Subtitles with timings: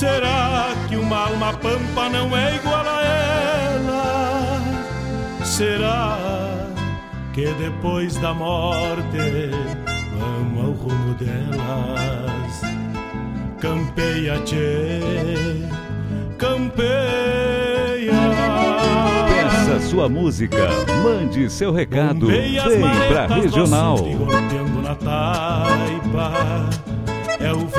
[0.00, 4.62] Será que uma alma pampa não é igual a ela?
[5.44, 6.16] Será
[7.34, 9.50] que depois da morte
[10.18, 12.62] vamos ao rumo delas?
[13.60, 15.00] Campeia, tchê,
[16.38, 18.14] campeia.
[19.28, 20.66] Peça sua música,
[21.04, 22.54] mande seu recado, vem
[23.10, 23.98] pra regional.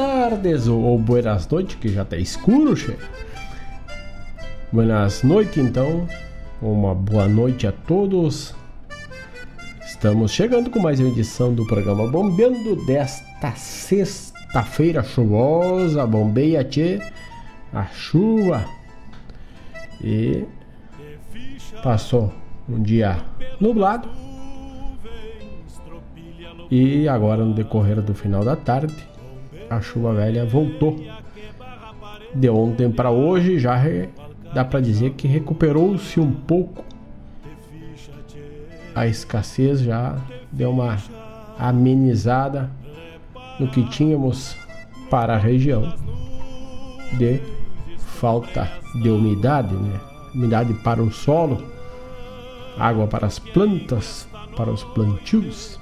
[0.00, 2.96] tardes ou, ou buenas noites, que já tá escuro, che.
[4.72, 6.08] Buenas noites, então.
[6.62, 8.54] Uma boa noite a todos.
[9.84, 16.06] Estamos chegando com mais uma edição do programa Bombeando desta sexta-feira chuvosa.
[16.06, 16.98] Bombeia, tchê,
[17.70, 18.64] a chuva.
[20.02, 20.46] E
[21.82, 22.32] passou
[22.66, 23.18] um dia
[23.60, 24.08] nublado.
[26.70, 29.09] E agora, no decorrer do final da tarde,
[29.70, 31.00] a chuva velha voltou.
[32.34, 33.80] De ontem para hoje, já
[34.52, 36.84] dá para dizer que recuperou-se um pouco
[38.94, 40.16] a escassez já
[40.52, 40.98] deu uma
[41.58, 42.70] amenizada
[43.58, 44.54] no que tínhamos
[45.08, 45.94] para a região
[47.16, 47.40] de
[47.96, 48.70] falta
[49.00, 49.98] de umidade, né?
[50.34, 51.64] umidade para o solo,
[52.78, 55.79] água para as plantas, para os plantios.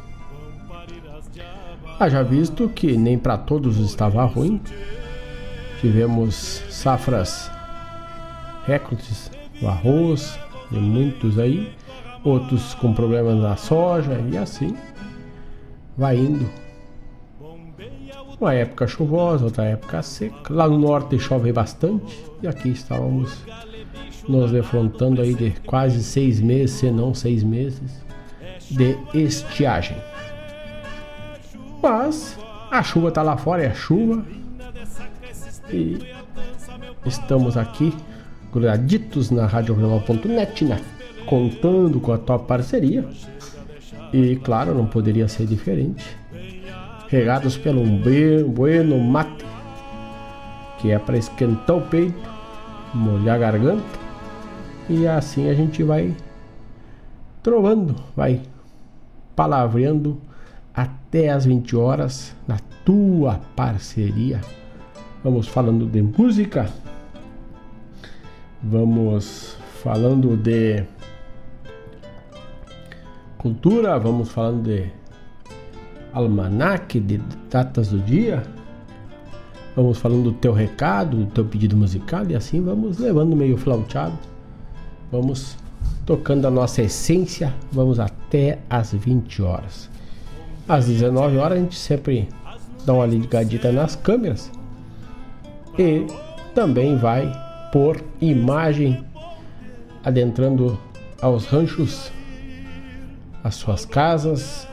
[2.00, 4.60] Haja visto que nem para todos estava ruim.
[5.80, 7.50] Tivemos safras
[8.64, 9.30] recordes
[9.60, 10.38] do arroz,
[10.70, 11.72] de muitos aí,
[12.22, 14.76] outros com problemas na soja e assim
[15.96, 16.48] vai indo.
[18.40, 20.54] Uma época chuvosa, outra época seca.
[20.54, 23.42] Lá no norte chove bastante e aqui estávamos
[24.28, 28.04] nos defrontando aí de quase seis meses, se não seis meses,
[28.70, 29.96] de estiagem.
[31.82, 32.38] Mas
[32.70, 34.24] a chuva está lá fora, é chuva.
[35.70, 35.98] E
[37.04, 37.94] estamos aqui
[38.52, 40.80] graditos na RadioRegional.net, né?
[41.28, 43.04] contando com a tua parceria.
[44.12, 46.16] E claro, não poderia ser diferente.
[47.08, 48.02] Regados pelo um
[48.48, 49.44] bueno mate,
[50.78, 52.28] que é para esquentar o peito,
[52.94, 53.98] molhar a garganta.
[54.88, 56.14] E assim a gente vai
[57.42, 58.40] trovando, vai
[59.36, 60.20] palavreando
[60.78, 64.40] até as 20 horas na tua parceria.
[65.24, 66.70] Vamos falando de música,
[68.62, 70.84] vamos falando de
[73.36, 74.88] cultura, vamos falando de
[76.12, 77.20] almanac, de
[77.50, 78.44] datas do dia.
[79.74, 84.16] Vamos falando do teu recado, do teu pedido musical e assim vamos levando meio flauteado.
[85.10, 85.56] Vamos
[86.06, 89.97] tocando a nossa essência, vamos até as 20 horas.
[90.68, 92.28] Às 19 horas a gente sempre
[92.84, 94.50] dá uma ligadita nas câmeras
[95.78, 96.06] e
[96.54, 97.32] também vai
[97.72, 99.02] por imagem
[100.04, 100.78] adentrando
[101.22, 102.12] aos ranchos
[103.42, 104.68] às suas casas,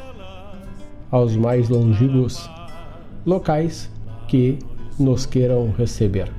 [1.10, 2.50] aos mais longínquos
[3.26, 3.90] locais
[4.28, 4.60] que
[5.00, 6.30] nos queiram receber.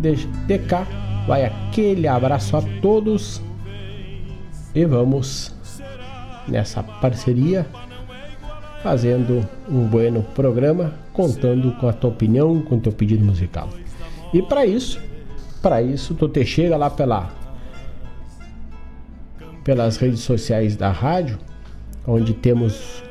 [0.00, 0.86] De, cá
[1.26, 3.42] vai aquele abraço a todos
[4.74, 5.54] e vamos
[6.48, 7.66] nessa parceria
[8.86, 13.68] fazendo um bueno programa, contando com a tua opinião, com o teu pedido musical.
[14.32, 15.00] E para isso,
[15.60, 17.28] para isso tu te chega lá pela
[19.64, 21.36] pelas redes sociais da rádio,
[22.06, 23.02] onde temos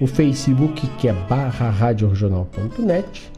[0.00, 3.32] o Facebook que é barra radioregional.net,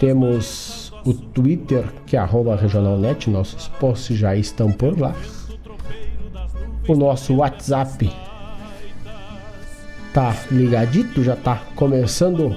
[0.00, 5.14] temos o Twitter que é arroba regionalnet, nossos posts já estão por lá.
[6.88, 8.10] O nosso WhatsApp
[10.18, 12.52] tá ligadito, já tá começando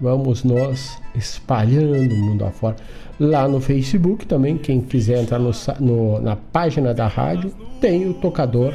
[0.00, 2.76] vamos nós espalhando o mundo afora.
[3.18, 8.14] Lá no Facebook também, quem quiser entrar no, no, na página da rádio, tem o
[8.14, 8.74] tocador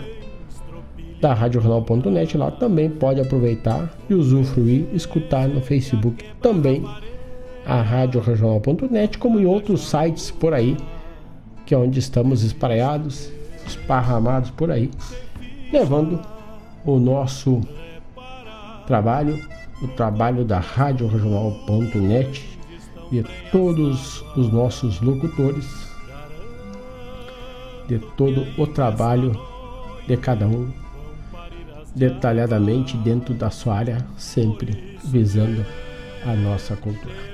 [1.21, 2.37] da radioregional.net.
[2.37, 6.83] Lá também pode aproveitar e usufruir, escutar no Facebook também
[7.65, 10.77] a radioregional.net, como em outros sites por aí,
[11.65, 13.31] que é onde estamos espraiados
[13.65, 14.89] esparramados por aí,
[15.71, 16.19] levando
[16.85, 17.61] o nosso
[18.85, 19.39] trabalho,
[19.81, 22.59] o trabalho da Rádio Regional.net
[23.11, 25.67] de todos os nossos locutores,
[27.87, 29.31] de todo o trabalho
[30.07, 30.71] de cada um,
[31.95, 35.65] detalhadamente dentro da sua área, sempre visando
[36.25, 37.30] a nossa cultura.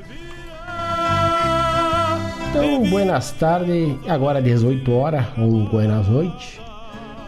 [2.57, 6.59] Então, buenas tardes, agora 18 horas, ou buenas noites,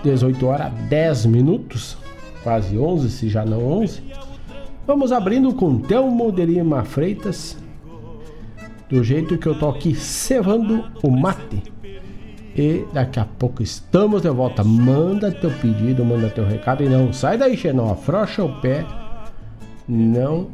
[0.04, 1.96] 18 horas 10 minutos,
[2.42, 4.02] quase 11, se já não 11.
[4.88, 7.56] Vamos abrindo com Telmo de Lima Freitas,
[8.90, 11.62] do jeito que eu tô aqui cevando o mate.
[12.56, 14.64] E daqui a pouco estamos de volta.
[14.64, 17.92] Manda teu pedido, manda teu recado e não sai daí, Xenó.
[17.92, 18.84] Afrocha o pé.
[19.88, 20.48] Não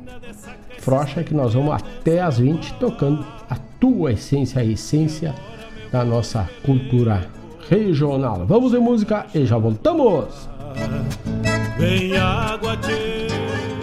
[0.86, 5.34] frocha que nós vamos até as 20 tocando a tua essência, a essência
[5.92, 7.30] da nossa cultura
[7.70, 8.46] regional.
[8.46, 10.50] Vamos em música e já voltamos.
[11.78, 13.75] Vem água, tchê.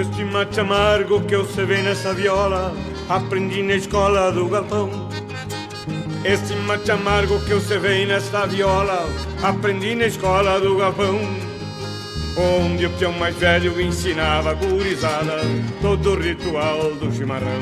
[0.00, 2.72] Este mate amargo que eu vê nessa viola
[3.06, 4.88] Aprendi na escola do galpão.
[6.24, 9.06] Este mate amargo que eu vê nessa viola
[9.42, 11.20] Aprendi na escola do galpão.
[12.34, 15.42] Onde o peão mais velho ensinava gurizada
[15.82, 17.60] Todo o ritual do chimarrão.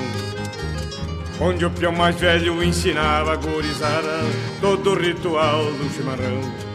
[1.41, 4.21] Onde o peão mais velho ensinava gurizada
[4.61, 6.68] Todo o ritual do chimarrão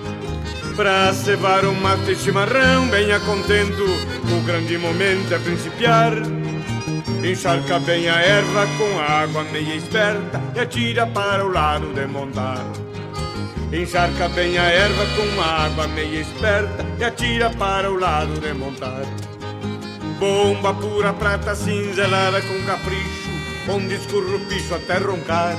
[0.75, 6.13] Pra cevar um mate chimarrão bem a contento O grande momento é principiar.
[7.23, 12.65] Encharca bem a erva com água meia esperta E atira para o lado de montar.
[13.71, 19.03] Encharca bem a erva com água meia esperta E atira para o lado de montar.
[20.17, 23.29] Bomba pura prata cinzelada com capricho
[23.69, 25.55] Onde escurra o piso até roncar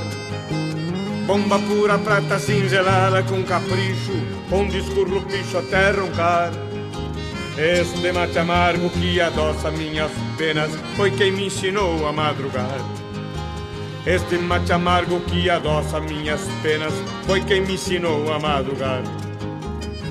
[1.26, 4.12] Bomba pura prata cinzelada com capricho
[4.52, 6.52] Onde escurra o picho até roncar
[7.56, 12.78] Este mate amargo que adoça minhas penas Foi quem me ensinou a madrugar.
[14.04, 16.92] Este mate amargo que adoça minhas penas
[17.26, 19.02] Foi quem me ensinou a madrugar.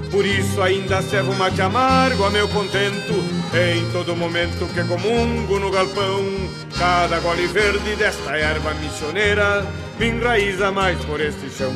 [0.09, 3.13] Por isso ainda servo mate amargo a meu contento
[3.53, 6.23] Em todo momento que comungo no galpão
[6.75, 9.63] Cada gole verde desta erva missioneira
[10.07, 11.73] enraiza mais por este chão.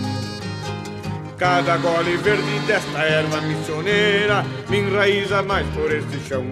[1.37, 6.43] Cada gole verde desta erva missioneira Me enraiza mais por este chão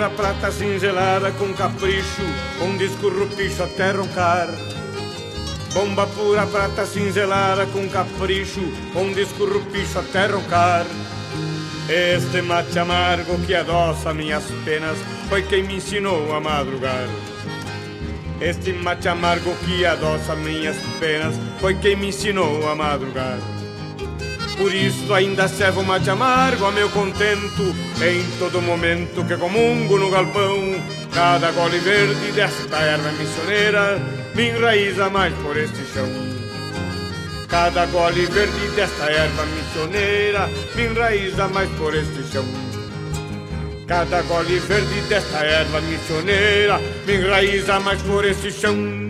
[0.00, 2.22] Pura prata cinzelada com capricho,
[2.62, 4.48] onde escurro picho até roncar.
[5.74, 8.62] Bomba pura prata cinzelada com capricho,
[8.96, 10.86] onde escurro picho até roncar.
[11.86, 14.96] Este mate amargo que adoça minhas penas
[15.28, 17.06] foi quem me ensinou a madrugar.
[18.40, 23.59] Este mate amargo que adoça minhas penas foi quem me ensinou a madrugar.
[24.60, 30.10] Por isso ainda servo mate amargo a meu contento Em todo momento que comungo no
[30.10, 30.74] galpão
[31.14, 33.98] Cada gole verde desta erva missioneira
[34.34, 36.06] Me enraiza mais por este chão.
[37.48, 42.44] Cada gole verde desta erva missioneira Me enraiza mais por este chão.
[43.86, 49.09] Cada gole verde desta erva missioneira Me enraiza mais por este chão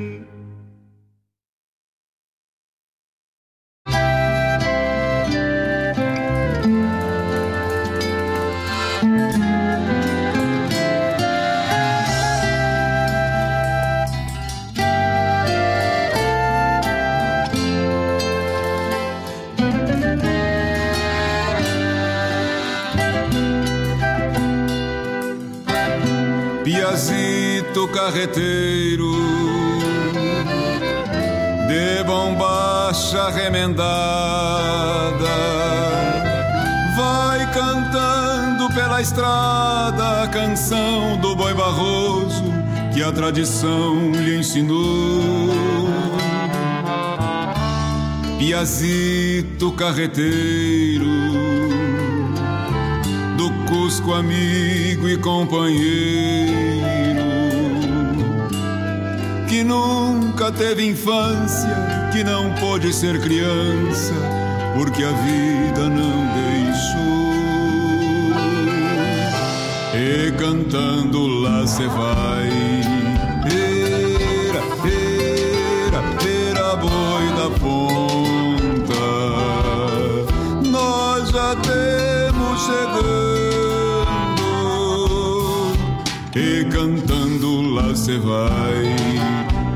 [39.00, 42.44] pela estrada a canção do boi barroso
[42.92, 45.88] que a tradição lhe ensinou.
[48.38, 51.06] Piazito carreteiro
[53.36, 56.50] do Cusco amigo e companheiro,
[59.48, 64.14] que nunca teve infância, que não pôde ser criança,
[64.74, 66.69] porque a vida não deixou.
[70.40, 72.48] Cantando lá se vai,
[73.44, 79.04] era, era, era boi da ponta,
[80.66, 84.40] nós já temos chegando,
[86.34, 88.96] e cantando lá se vai.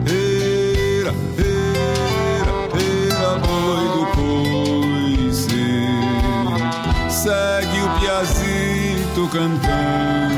[0.07, 4.05] Era, era, era boi do
[5.27, 5.63] coice,
[7.11, 10.34] segue o piazito cantando.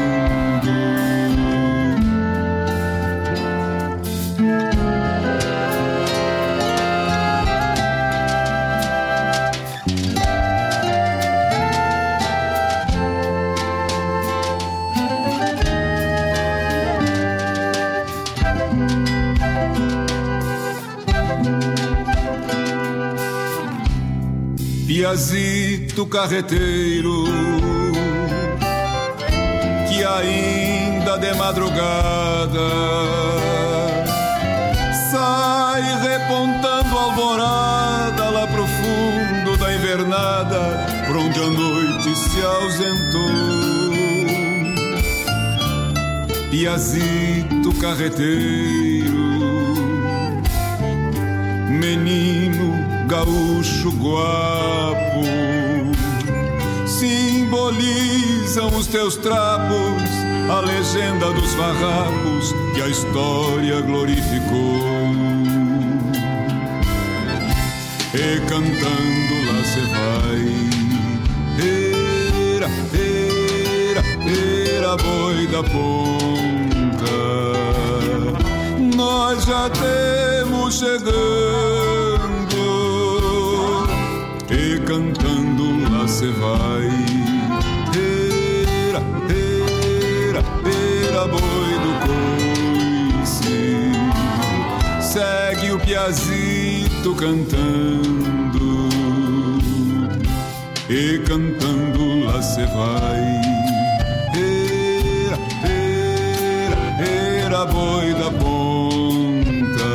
[25.06, 27.26] Piazito carreteiro
[29.88, 32.68] que ainda de madrugada
[35.12, 40.60] sai repontando alvorada lá pro fundo da invernada,
[41.06, 43.30] por onde a noite se ausentou.
[46.50, 49.14] Piazito carreteiro,
[51.70, 52.65] menino
[53.06, 55.22] gaúcho guapo,
[56.86, 60.02] simbolizam os teus trapos,
[60.50, 64.84] a legenda dos farrapos que a história glorificou.
[68.14, 70.46] E cantando lá se vai,
[72.54, 72.68] era,
[73.92, 74.02] era,
[74.78, 77.16] era boi da ponta,
[78.96, 81.75] nós já temos chegando
[86.16, 86.88] se vai.
[88.88, 89.02] Era,
[90.30, 90.42] era,
[91.10, 91.92] era boi do
[93.20, 93.58] coice,
[95.02, 98.88] segue o piazito cantando
[100.88, 103.20] e cantando lá se vai.
[104.32, 105.38] Era,
[106.64, 106.78] era,
[107.44, 109.92] era boi da ponta,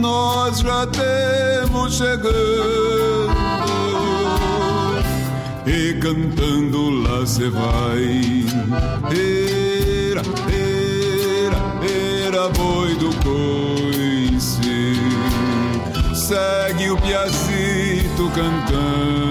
[0.00, 2.77] nós já temos chegando
[5.98, 8.44] cantando lá se vai.
[9.10, 10.22] Era,
[11.44, 11.60] era,
[12.26, 14.94] era boi do coice,
[16.14, 19.27] segue o piazito cantando.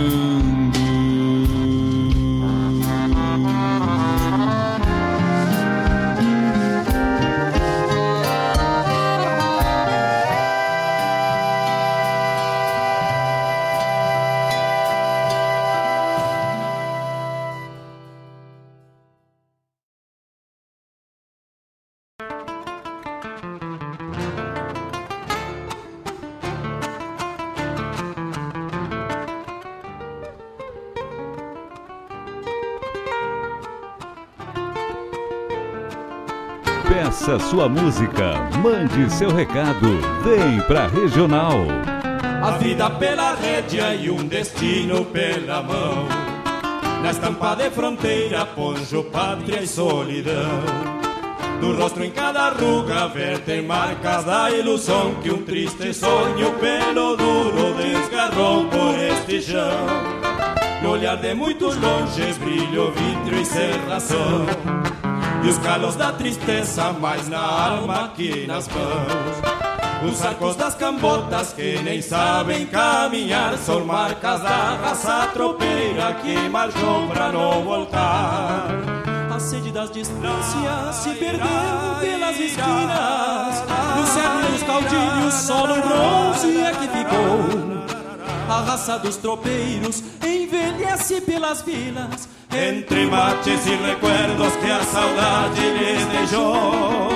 [37.69, 41.65] Música, mande seu recado, vem pra Regional.
[42.41, 46.08] A vida pela rédea e um destino pela mão.
[47.01, 50.63] Na estampa de fronteira, ponjo, pátria e solidão.
[51.60, 57.73] Do rosto em cada ruga vertem marcas da ilusão que um triste sonho pelo duro
[57.73, 59.88] desgarrou por este chão.
[60.84, 64.45] No olhar de muitos longes brilho, vítreo e serração
[65.47, 70.12] E os calos da tristeza mais na alma que nas mãos.
[70.12, 77.07] Os arcos das cambotas que nem sabem caminhar São marcas da raça tropeira que marchou
[77.07, 78.67] pra não voltar.
[79.33, 81.47] A sede das distâncias se perdeu
[82.01, 83.63] pelas esquinas.
[83.95, 87.88] No cerne dos caudilhos só no bronze é que ficou.
[88.49, 90.03] A raça dos tropeiros
[90.97, 97.10] envelhece pelas vilas Entre mates e recuerdos que a saudade lhes deixou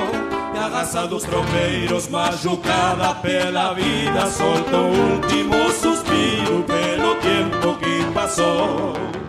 [0.53, 8.13] E a raça dos tropeiros machucada pela vida Soltou o último suspiro pelo tempo que
[8.13, 9.20] passou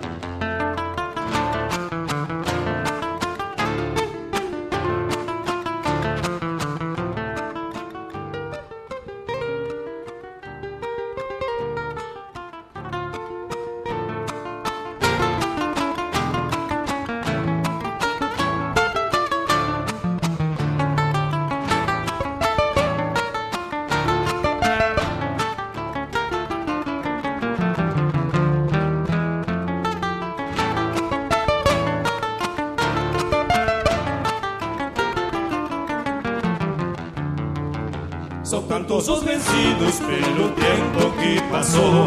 [38.92, 42.06] Quantos os vencidos pelo tempo que passou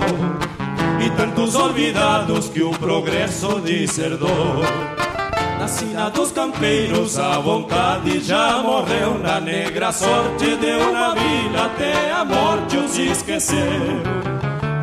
[1.03, 4.61] E tantos olvidados que o progresso deserdou.
[5.57, 12.11] Na sina dos campeiros a vontade já morreu Na negra sorte deu na vila até
[12.11, 14.03] a morte os esqueceu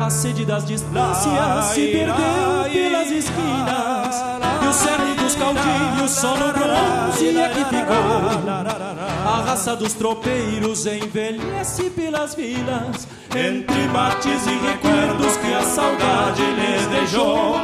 [0.01, 4.23] A sede das distâncias se perdeu pelas esquinas
[4.61, 8.92] E o cerne dos caudilhos só no bronze é que ficou
[9.25, 16.87] a raça dos tropeiros envelhece pelas vilas, entre mates e recuerdos que a saudade lhes
[16.87, 17.55] deixou.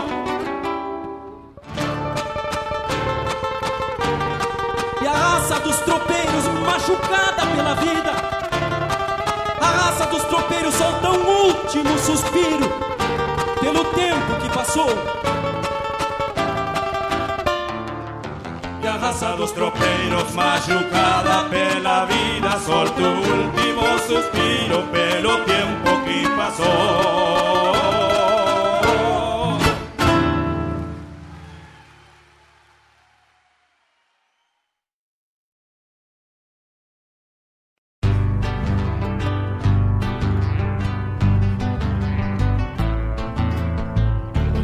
[5.02, 8.13] E a raça dos tropeiros machucada pela vida,
[9.60, 12.69] a raça dos tropeiros solta um último suspiro
[13.60, 15.28] pelo tempo que passou.
[19.10, 27.69] A raça dos tropeiros machucada pela vida solta o último suspiro pelo tempo que passou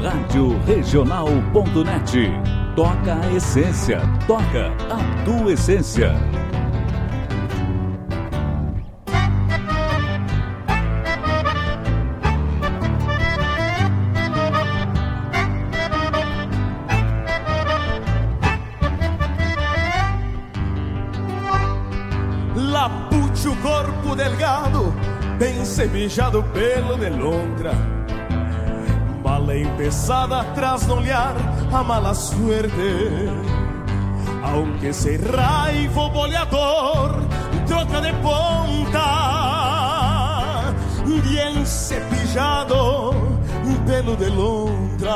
[0.03, 6.11] Rádio Regional.net Toca a essência, toca a tua essência.
[22.55, 24.93] Lapuche o corpo delgado,
[25.39, 27.71] bem semejado pelo de lontra
[29.23, 31.33] Bala empezada atrás no olhar
[31.75, 33.29] a mala suerte.
[34.43, 37.21] Aunque se raivo boleador,
[37.67, 39.11] troca de ponta,
[41.05, 43.11] bien cepillado,
[43.85, 45.15] pelo de Londra.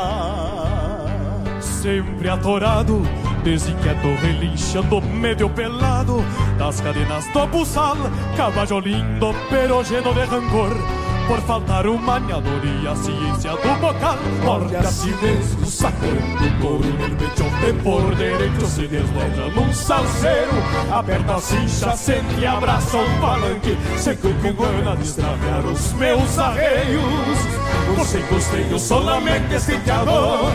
[1.62, 3.02] Sempre atorado,
[3.44, 6.22] a relinchando medio pelado,
[6.58, 7.98] das cadenas do buçal,
[8.36, 10.99] caballo lindo, pero lleno de rancor
[11.30, 14.18] por faltar o maniador e a ciência do bocal.
[14.44, 16.84] Morde assim mesmo, sacando couro
[17.20, 20.52] pecho de por direito se desloja num salseiro.
[20.92, 27.59] Aperta a cincha, sente e abraça o palanque, seco com gana de os meus arreios.
[27.98, 30.52] Você costeio solamente esticador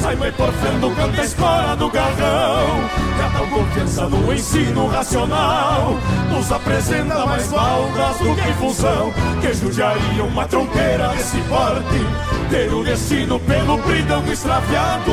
[0.00, 2.88] Sai-me porfiando canta a espora do garrão.
[3.16, 5.98] Que tal confiança no ensino racional.
[6.30, 9.12] Nos apresenta mais baldas do que função.
[9.40, 12.06] Que judiaria uma tronqueira desse porte.
[12.50, 15.12] Ter o destino pelo bridão extraviado.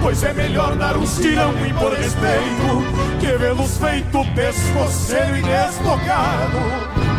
[0.00, 7.10] Pois é melhor dar uns tirão e por respeito Que vê-los feito pescoceiro e desbocado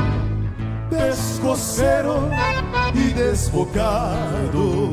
[0.89, 2.29] pescoceiro
[2.95, 4.91] e desbocado.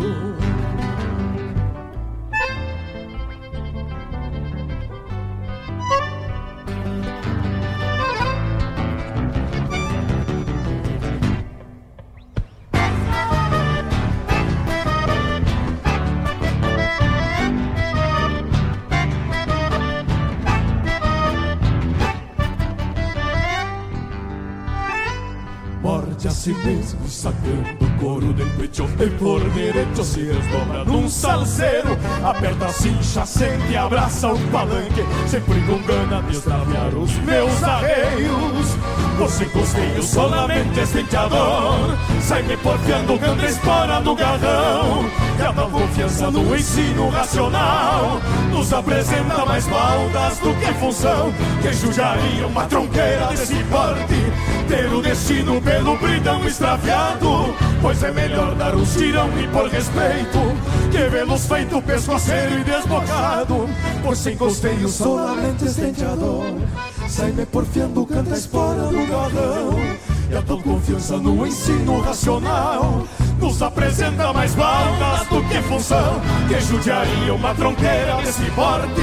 [26.49, 33.27] si mesmo sacando couro del pecho e por derecho se desdobra num salseiro aperta cincha,
[33.27, 38.77] sente abraça o palanque sempre com gana de extraviar os meus arreios
[39.19, 47.09] você costeio solamente estenteador sai-me porfiando canta espora no garrão e a confiança no ensino
[47.11, 48.21] racional.
[48.51, 51.33] Nos apresenta mais baldas do que função
[51.63, 54.33] que judiaria uma tronqueira desse porte
[54.69, 60.39] ter o destino pelo bridão extraviado Pois é melhor dar um tirão e por respeito
[60.91, 63.69] Que vê-los feito pescoceiro e desbocado.
[64.03, 66.47] Pois sem costeio solamente estenteador
[67.09, 69.79] Sai-me porfiando, canta a espora do galão.
[70.31, 73.07] E a tua confiança no ensino racional
[73.41, 76.21] nos apresenta mais balas do que função.
[76.49, 79.01] Que judiaria uma tronqueira desse porte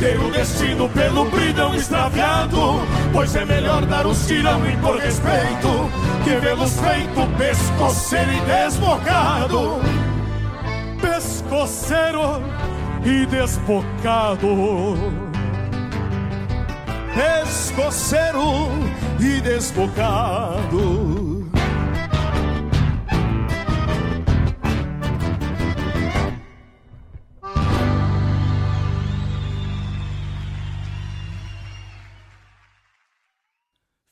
[0.00, 2.80] Ter o destino pelo bridão extraviado.
[3.12, 5.90] Pois é melhor dar um tirão e por respeito
[6.24, 9.80] Que vê-los feito pescoceiro e desbocado.
[11.00, 12.42] Pescoceiro
[13.04, 14.96] e desbocado.
[17.14, 18.70] Pescoceiro
[19.20, 21.21] e desbocado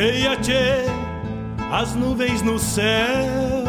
[0.00, 0.86] Bombeia, tchê,
[1.70, 3.66] as nuvens no céu.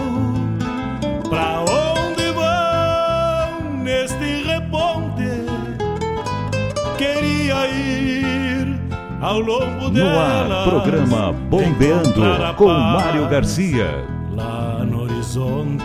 [1.29, 5.27] Pra onde vão neste reponte?
[6.97, 8.79] Queria ir
[9.19, 10.51] ao longo No delas.
[10.51, 14.05] ar, programa Bombeando com Mário Garcia.
[14.33, 15.83] Lá no horizonte.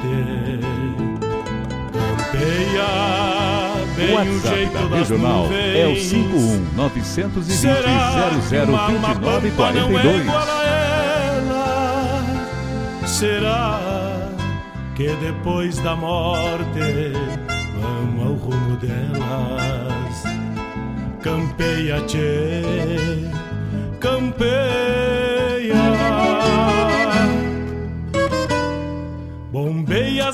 [3.98, 9.72] O WhatsApp jeito da Regional é o 51 920 Será que uma alma 0029 pampa
[9.72, 10.20] não é 42.
[10.20, 12.24] igual a ela?
[13.06, 13.80] Será
[14.94, 17.12] que depois da morte
[17.80, 20.24] vamos ao rumo delas?
[21.22, 22.62] Campeia, tchê,
[23.98, 25.74] campeia.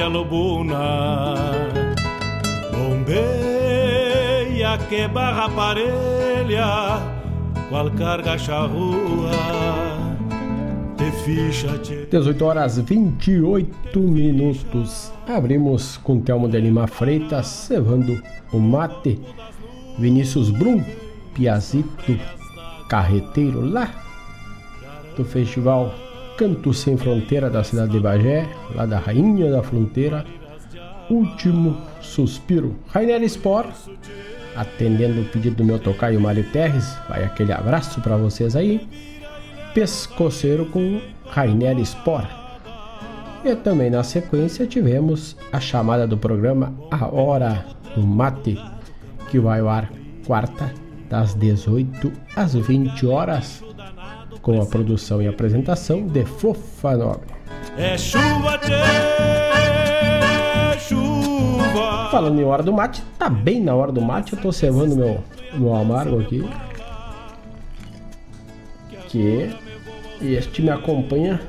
[0.00, 1.34] tropilha lobuna.
[2.72, 7.00] Bombeia que barra parelha,
[7.68, 9.30] qual carga charrua.
[10.96, 15.12] De ficha te 18 horas 28 minutos.
[15.28, 18.20] Abrimos com Telmo de Lima Freitas, cevando
[18.52, 19.20] o mate.
[19.98, 20.82] Vinícius Brum,
[21.34, 22.18] Piazito,
[22.88, 23.90] carreteiro lá
[25.16, 25.92] do festival
[26.40, 30.24] Canto Sem Fronteira da cidade de Bagé, lá da Rainha da Fronteira.
[31.10, 32.74] Último suspiro.
[32.88, 33.68] Rainer Sport,
[34.56, 36.96] atendendo o pedido do meu tocaio Mário Terres.
[37.10, 38.88] Vai aquele abraço para vocês aí.
[39.74, 42.30] Pescoceiro com Rainer Sport.
[43.44, 48.58] E também na sequência tivemos a chamada do programa A Hora do Mate,
[49.30, 49.92] que vai ao ar
[50.26, 50.72] quarta,
[51.10, 53.62] das 18 às 20 horas,
[54.42, 57.28] com a produção e apresentação de Fofa Nobre.
[57.76, 58.72] É chuva, tchê,
[60.78, 62.08] chuva.
[62.10, 65.22] Falando em hora do mate, tá bem na hora do mate, eu tô cevando meu,
[65.54, 66.48] meu amargo aqui.
[69.08, 69.50] Que
[70.20, 71.40] este me acompanha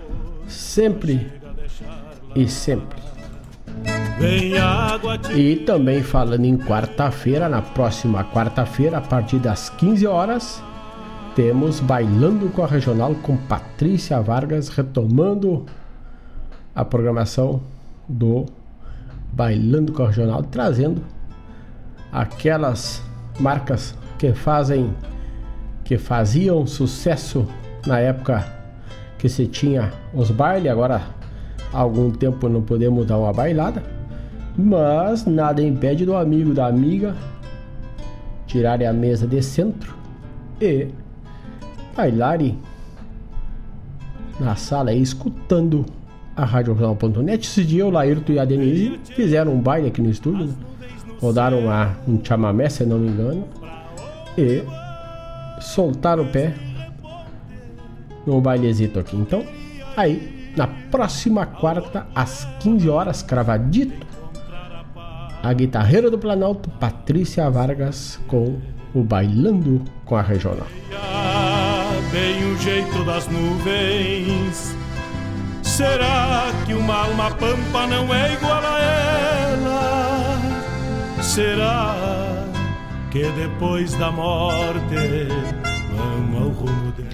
[0.48, 1.32] sempre
[2.36, 3.02] e sempre.
[5.36, 10.64] E também falando em quarta-feira, na próxima quarta-feira, a partir das 15 horas,
[11.42, 15.66] temos Bailando com a Regional com Patrícia Vargas, retomando
[16.76, 17.60] a programação
[18.08, 18.46] do
[19.34, 21.02] Bailando com a Regional, trazendo
[22.12, 23.02] aquelas
[23.40, 24.94] marcas que fazem
[25.84, 27.48] que faziam sucesso
[27.88, 28.46] na época
[29.18, 31.02] que se tinha os bailes, agora
[31.74, 33.82] algum tempo não podemos dar uma bailada,
[34.56, 37.16] mas nada impede do amigo da amiga
[38.46, 39.96] tirarem a mesa de centro
[40.62, 41.01] e
[41.96, 42.58] bailarem
[44.40, 45.86] na sala aí, escutando
[46.36, 47.46] a Rádio Regional.net.
[47.46, 50.54] Esse dia o Laírto e a Denise fizeram um baile aqui no estúdio, né?
[51.20, 51.60] rodaram
[52.08, 53.48] um chamamé, se não me engano,
[54.38, 54.64] e
[55.62, 56.56] soltaram o pé
[58.26, 59.16] no bailezito aqui.
[59.16, 59.46] Então,
[59.96, 64.08] aí, na próxima quarta, às 15 horas, cravadito,
[65.44, 68.58] a guitarreira do Planalto, Patrícia Vargas, com
[68.94, 70.68] o Bailando com a Regional.
[72.12, 74.76] Bem o jeito das nuvens.
[75.64, 80.42] Será que uma alma pampa não é igual a ela?
[81.22, 81.96] Será
[83.10, 85.28] que depois da morte
[85.96, 87.10] vamos ao rumo dela?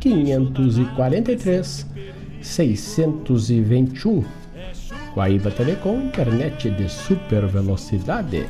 [0.00, 1.86] 543
[2.40, 4.24] 621.
[5.14, 8.46] Guaíba Telecom, internet de super velocidade.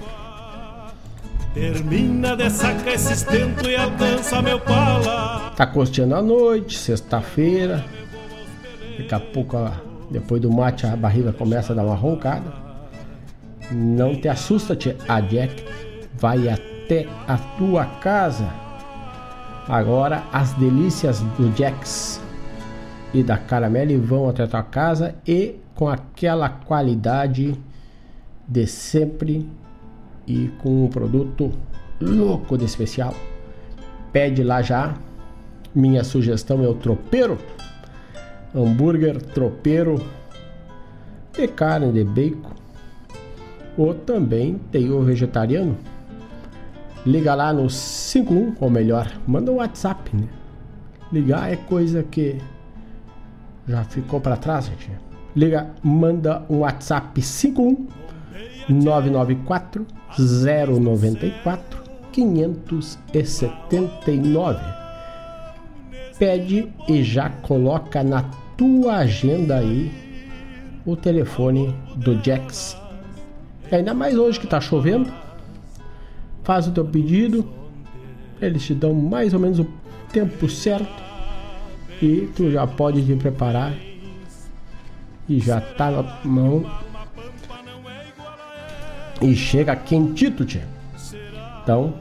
[1.54, 5.52] Termina de sacar esse estento e alcança meu pala.
[5.56, 7.82] Tá costeando a noite, sexta-feira.
[8.98, 9.56] Daqui a pouco,
[10.11, 12.52] depois do mate, a barriga começa a dar uma roncada.
[13.70, 14.96] Não te assusta, tia.
[15.09, 15.64] A Jack
[16.18, 18.48] vai até a tua casa.
[19.68, 22.20] Agora as delícias do Jax
[23.12, 27.59] e da Caramelle vão até a tua casa e com aquela qualidade
[28.49, 29.49] de sempre
[30.26, 31.53] e com um produto
[32.01, 33.14] louco de especial.
[34.12, 34.95] Pede lá já.
[35.74, 37.36] Minha sugestão é o tropeiro.
[38.55, 40.03] Hambúrguer tropeiro
[41.32, 42.55] de carne de bacon.
[43.76, 45.76] Ou também tem o vegetariano
[47.07, 50.28] liga lá no 51, ou melhor, manda um WhatsApp, né?
[51.12, 52.38] Ligar é coisa que
[53.66, 54.90] já ficou para trás, gente.
[55.34, 57.88] Liga, manda um WhatsApp 51
[58.68, 59.86] 994
[60.18, 64.61] 094 579.
[66.18, 68.24] Pede e já coloca na
[68.57, 69.92] tua agenda aí
[70.84, 72.76] o telefone do Jax.
[73.70, 75.12] Ainda mais hoje que tá chovendo
[76.47, 77.44] faz o teu pedido,
[78.40, 79.66] eles te dão mais ou menos o
[80.12, 81.03] tempo certo
[82.01, 83.74] e tu já pode te preparar
[85.28, 86.64] e já tá na mão
[89.20, 90.62] e chega quentito, tia.
[91.62, 91.94] Então,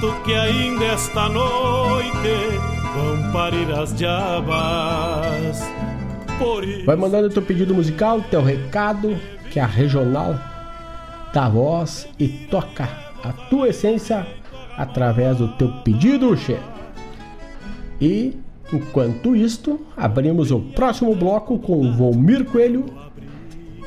[0.00, 2.58] Tanto que ainda esta noite
[2.94, 5.60] vão parir as diabas.
[6.84, 9.16] Vai mandando teu pedido musical, teu recado,
[9.50, 10.38] que a regional
[11.32, 12.88] dá voz e toca
[13.24, 14.26] a tua essência
[14.76, 16.58] através do teu pedido, che.
[17.98, 18.38] E
[18.70, 22.84] enquanto isto, abrimos o próximo bloco com Volmir Coelho,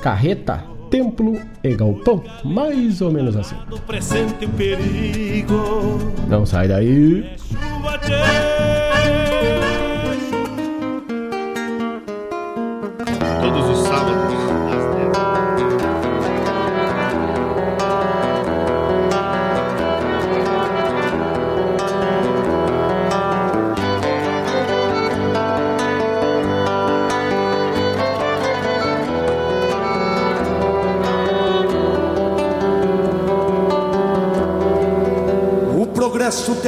[0.01, 3.55] Carreta templo e galpão, mais ou menos assim.
[6.27, 7.25] Não sai daí.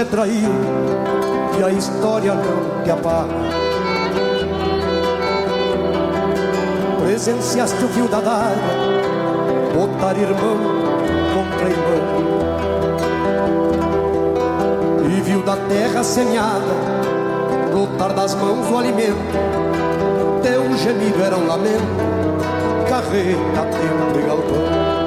[0.03, 0.51] Te traiu
[1.59, 3.35] e a história não te apaga.
[7.03, 8.55] Presenciaste o fio da daga,
[9.75, 10.57] botar irmão
[11.33, 12.01] contra irmão.
[15.05, 16.73] E viu da terra semeada,
[17.69, 19.17] brotar das mãos o alimento.
[20.41, 25.00] Teu gemido era um lamento, carreta, tempo e galpão.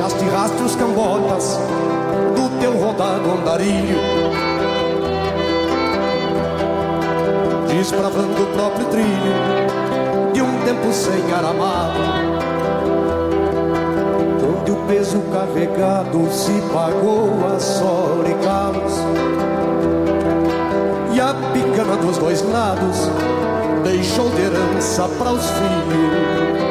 [0.00, 1.58] Deixaste rastros cambotas
[2.34, 3.98] do teu rodado andarilho.
[7.68, 12.00] Desbravando o próprio trilho de um tempo sem aramado
[14.58, 18.94] Onde o peso carregado se pagou a sol e calos.
[21.12, 23.10] E a picana dos dois lados
[23.84, 26.69] deixou de herança para os filhos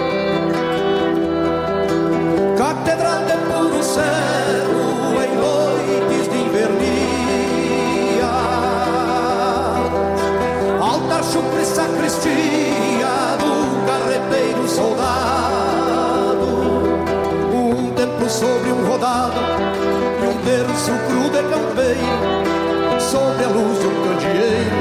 [3.89, 4.69] céu
[5.23, 8.29] em noites de invernia.
[10.79, 16.47] Altar, chupre, sacristia do carreteiro soldado.
[17.53, 19.39] Um templo sobre um rodado
[20.21, 22.99] e um terço cru de campeiro.
[22.99, 24.77] Sobre a luz de um candeeiro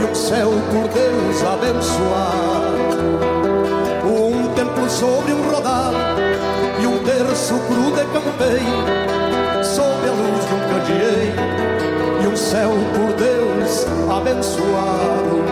[0.00, 3.31] e um céu por Deus abençoado.
[4.98, 5.96] Sobre um rodado
[6.80, 11.42] e um terço cru de campeiro, sob a luz de um candeeiro
[12.22, 15.42] e um céu por Deus abençoado.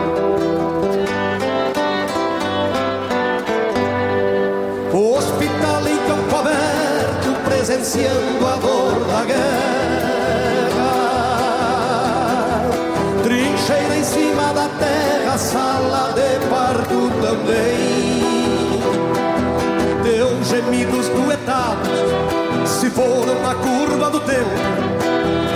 [4.92, 9.40] Hospital em campo aberto, presenciando a dor da guerra.
[13.22, 18.39] Trincheira em cima da terra, sala de parto também
[20.50, 21.88] gemidos duetados
[22.66, 24.50] se foram na curva do tempo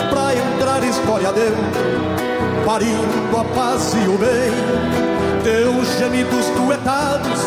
[0.09, 4.53] pra entrar história dentro, parindo a paz e o bem.
[5.43, 7.41] Teus gemidos duetados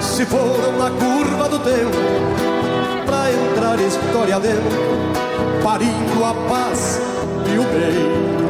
[0.00, 1.96] se foram na curva do tempo
[3.04, 4.78] pra entrar história dentro,
[5.64, 7.00] parindo a paz
[7.52, 8.45] e o bem.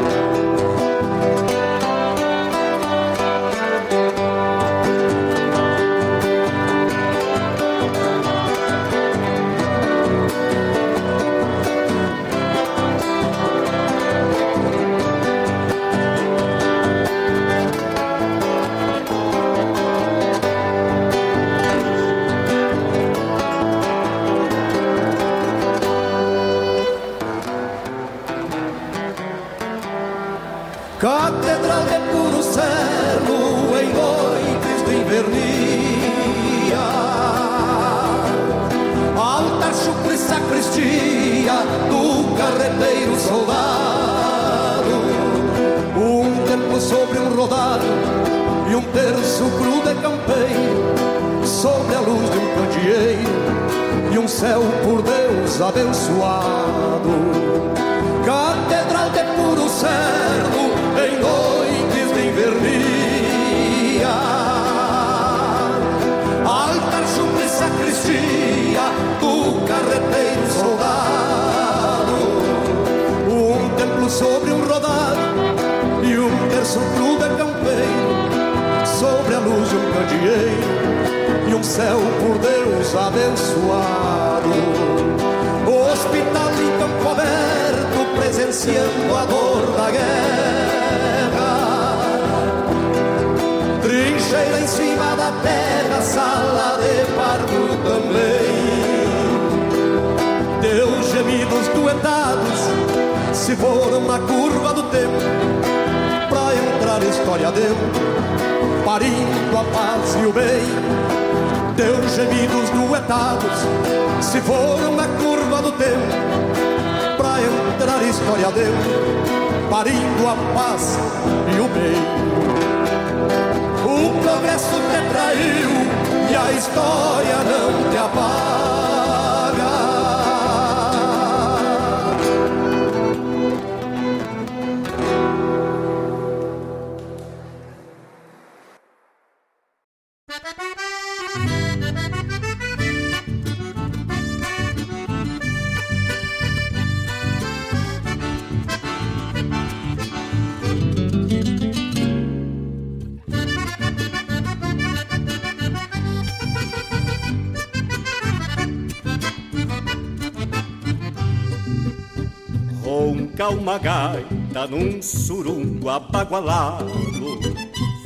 [164.67, 166.91] Num surungo abagualado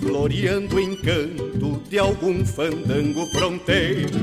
[0.01, 4.19] Floreando o encanto de algum fandango fronteiro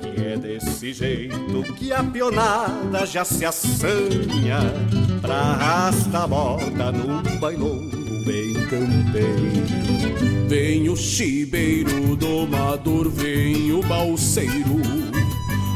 [0.00, 4.60] Que é desse jeito que a pionada já se assanha
[5.20, 14.80] Pra arrastar a num bailongo bem campeiro Vem o chibeiro, domador, vem o balseiro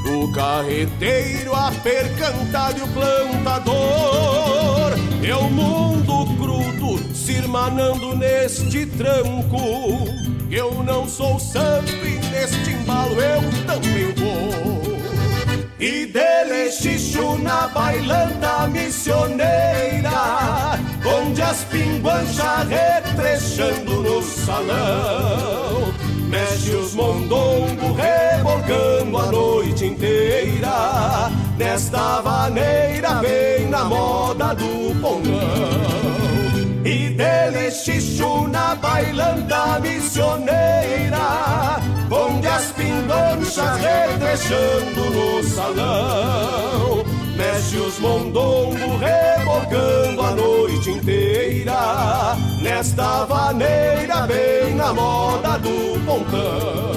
[0.09, 4.36] o carreteiro, a percantada e o plantador.
[5.27, 9.59] É o mundo crudo se irmanando neste tranco.
[10.49, 14.97] Eu não sou santo e neste embalo eu também vou.
[15.81, 25.93] E dele xixo na bailanta missioneira Onde as pinguanchas retrechando no salão
[26.31, 35.97] Mexe os mondongos rebolcando a noite inteira Nesta vaneira bem na moda do pongão.
[36.85, 41.17] E dele xixo na bailanta missioneira
[42.11, 47.05] Onde as pinganchas retrechando no salão.
[47.37, 56.96] Mexe os mondongos rebocando a noite inteira Nesta vaneira bem na moda do pontão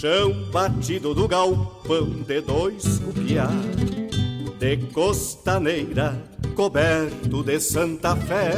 [0.00, 3.50] chão batido do galpão de dois cupiá
[4.58, 6.16] De costaneira
[6.54, 8.52] coberto de Santa Fé.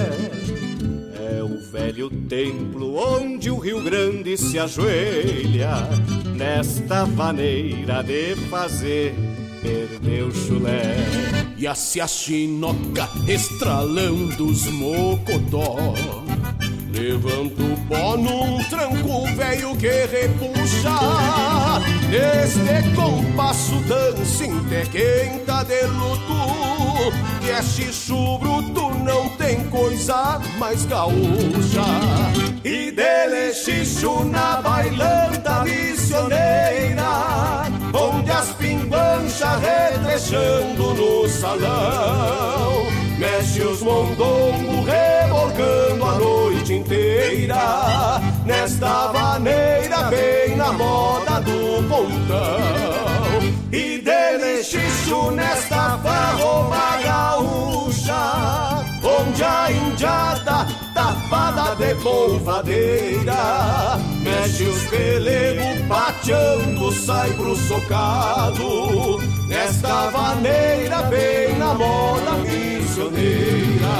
[1.36, 5.88] É o velho templo onde o Rio Grande se ajoelha
[6.36, 9.12] Nesta maneira de fazer
[9.60, 10.96] perder o chulé.
[11.58, 15.94] E a se a chinoca estralando os mocotó
[16.92, 20.90] Levanta o pó num tranco velho que repuxa.
[22.10, 27.12] Neste compasso dança até quem tá de luto.
[27.40, 31.82] Que é xixo bruto, não tem coisa mais gaúcha.
[32.64, 37.02] E dele xixo na bailanta missioneira
[37.92, 48.20] Onde as pinguanchas retrechando no salão Mexe os mondongos rebolcando a noite inteira.
[48.44, 53.38] Nesta vaneira bem na moda do pontão.
[53.70, 63.98] E dele xixo nesta farroba gaúcha Onde a indiada tapada de polvadeira.
[64.22, 69.20] Mexe os pelegos pateando, sai pro socado.
[69.48, 73.94] Nesta vaneira bem na moda missioneira.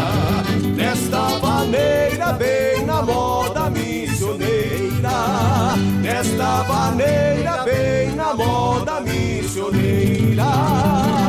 [0.76, 5.76] Nesta vaneira bem na moda missioneira.
[6.00, 11.21] Nesta vaneira bem na moda missioneira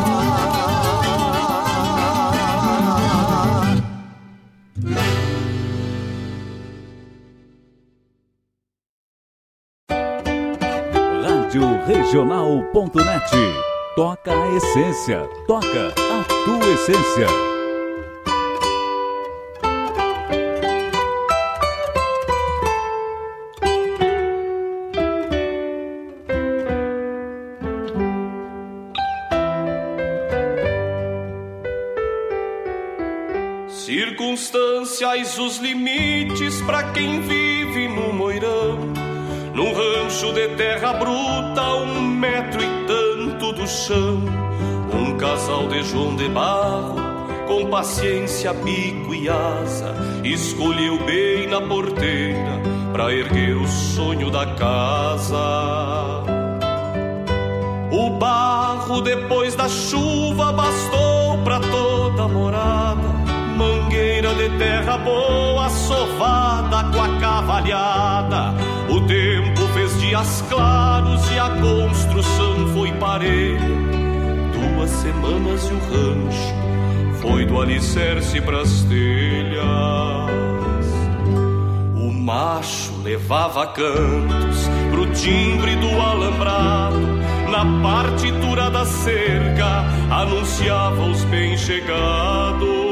[11.60, 13.32] Regional.net.
[13.96, 17.28] Toca a essência, toca a tua essência.
[33.70, 39.03] Circunstâncias, os limites para quem vive no moirão
[39.54, 44.22] num rancho de terra bruta, um metro e tanto do chão.
[44.94, 46.96] Um casal de João de Barro,
[47.48, 56.24] com paciência, bico e asa, escolheu bem na porteira para erguer o sonho da casa.
[57.92, 63.03] O barro depois da chuva bastou para toda a morada.
[64.38, 68.54] De terra boa, sovada com a cavalhada.
[68.90, 73.62] O tempo fez dias claros e a construção foi parelha.
[74.52, 76.54] Duas semanas e o rancho
[77.22, 79.64] foi do alicerce pras telhas.
[81.96, 87.00] O macho levava cantos pro timbre do alambrado.
[87.50, 92.83] Na partitura da cerca anunciava os bem-chegados.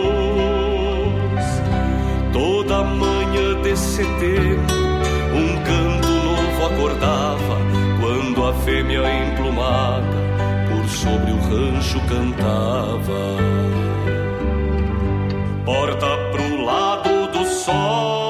[2.33, 4.75] Toda manhã de setembro,
[5.35, 7.57] um canto novo acordava
[7.99, 10.17] quando a fêmea emplumada
[10.69, 13.37] por sobre o rancho cantava.
[15.65, 18.20] Porta pro lado do sol,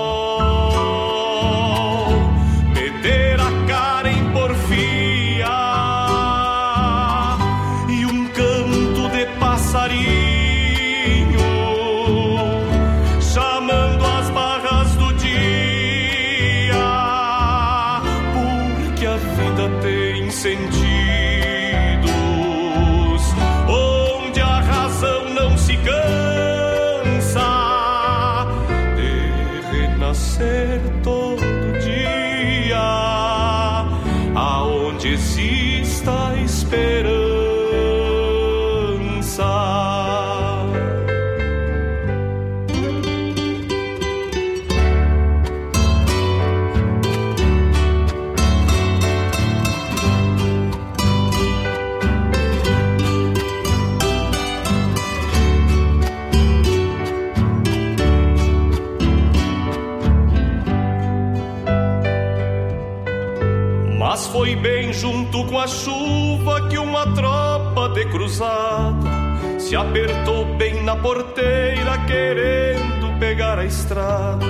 [65.62, 73.66] a chuva que uma tropa de cruzada se apertou bem na porteira querendo pegar a
[73.66, 74.44] estrada.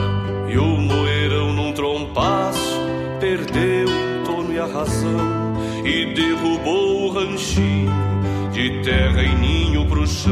[0.47, 2.80] E o moeirão num trompaço
[3.20, 5.53] perdeu o tono e a razão
[5.84, 7.91] e derrubou o ranchinho
[8.53, 10.32] de terra e ninho pro chão.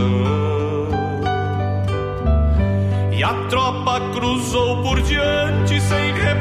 [3.12, 6.39] E a tropa cruzou por diante sem reparar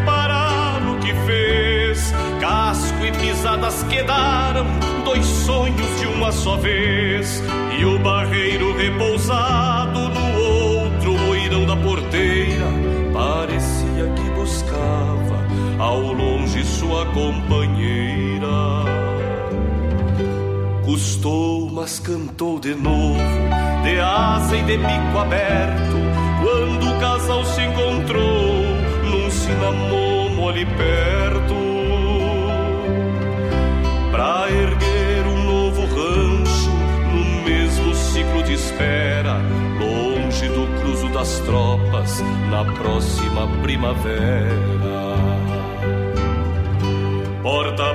[3.01, 4.67] E pisadas quedaram,
[5.05, 7.43] dois sonhos de uma só vez.
[7.79, 12.67] E o barreiro repousado no outro moirão da porteira
[13.13, 15.39] parecia que buscava
[15.79, 18.49] ao longe sua companheira.
[20.85, 23.21] Custou, mas cantou de novo,
[23.85, 25.97] de asa e de bico aberto,
[26.43, 28.65] quando o casal se encontrou
[29.05, 31.78] num cinamomo ali perto.
[34.51, 36.71] Erguer um novo rancho,
[37.13, 39.41] no mesmo ciclo de espera,
[39.79, 42.21] longe do cruzo das tropas,
[42.51, 45.19] na próxima primavera.
[47.43, 47.95] Porta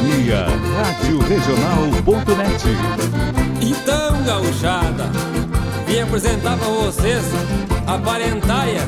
[0.00, 0.46] Companhia,
[0.76, 2.64] Rádio Regional.net.
[3.60, 5.10] Então, gauchada,
[5.86, 7.22] vim apresentar pra vocês
[7.86, 8.82] a parentaia,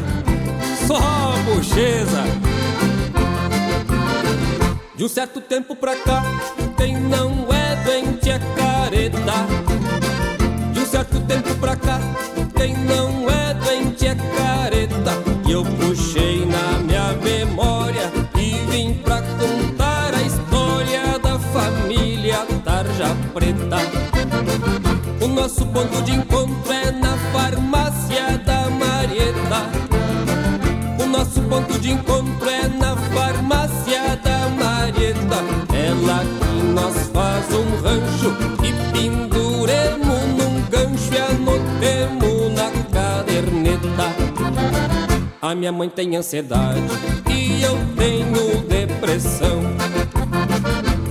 [0.87, 2.25] só bocheza.
[4.95, 6.23] De um certo tempo pra cá,
[6.77, 9.47] quem não é doente é careta.
[10.73, 12.01] De um certo tempo pra cá,
[12.57, 15.13] quem não é doente é careta.
[15.47, 16.22] E eu puxei
[25.73, 29.71] ponto de encontro é na farmácia da Marieta.
[31.03, 35.39] O nosso ponto de encontro é na farmácia da Marieta.
[35.73, 44.13] Ela que nós faz um rancho e penduremos num gancho e anotemos na caderneta.
[45.41, 46.83] A minha mãe tem ansiedade
[47.31, 49.63] e eu tenho depressão.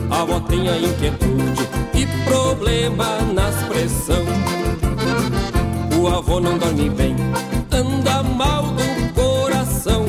[0.09, 4.31] A avó tem a inquietude e problema nas pressão.
[6.02, 7.16] O avô não dorme bem,
[7.72, 10.04] anda mal do coração.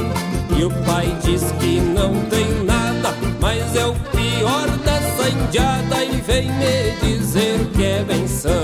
[0.59, 6.19] E o pai diz que não tem nada, mas é o pior dessa indiada e
[6.23, 8.55] vem me dizer que é benção.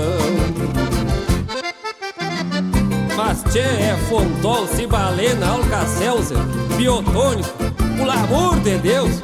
[3.15, 6.39] Mas tchê, é Fontol, Cibalena, Alcacelser,
[6.77, 7.49] Biotônico,
[7.95, 9.21] pelo amor de Deus!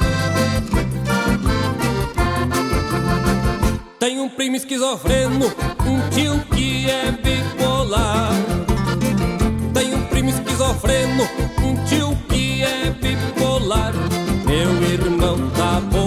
[3.98, 5.52] Tem um primo esquizofreno,
[5.84, 7.25] um tio que é
[7.86, 8.32] bipolar.
[9.72, 11.22] Tem um primo esquizofreno,
[11.62, 13.94] um tio que é bipolar.
[14.44, 16.05] Meu irmão tá bom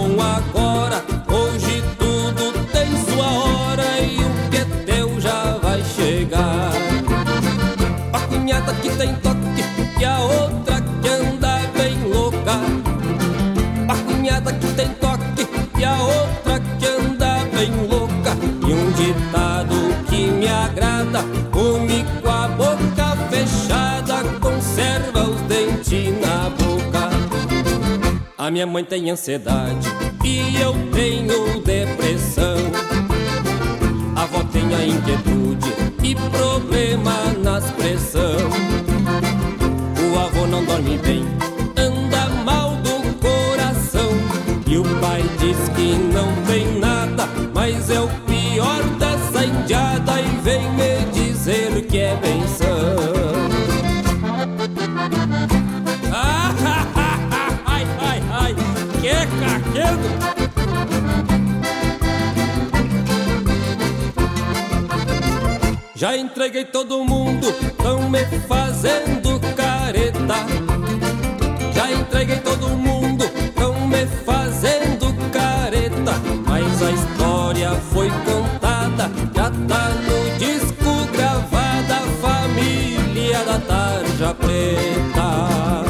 [28.59, 29.87] minha mãe tem ansiedade
[30.21, 32.57] e eu tenho depressão.
[34.17, 38.49] A avó tem a inquietude e problema nas pressão.
[40.11, 41.18] O avô não dorme bem,
[66.09, 70.33] Já entreguei todo mundo, tão me fazendo careta.
[71.71, 76.13] Já entreguei todo mundo, tão me fazendo careta.
[76.47, 82.01] Mas a história foi contada, já tá no disco gravada.
[82.19, 85.83] Família da Tarja Preta.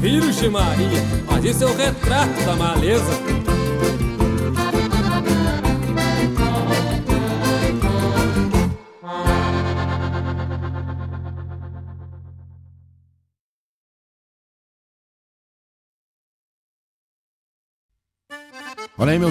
[0.00, 3.43] Virgem Maria, mas isso é o retrato da maleza.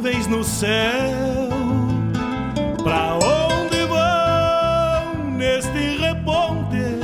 [0.00, 1.50] Nuvens no céu.
[2.82, 6.98] Pra onde vão neste reponte?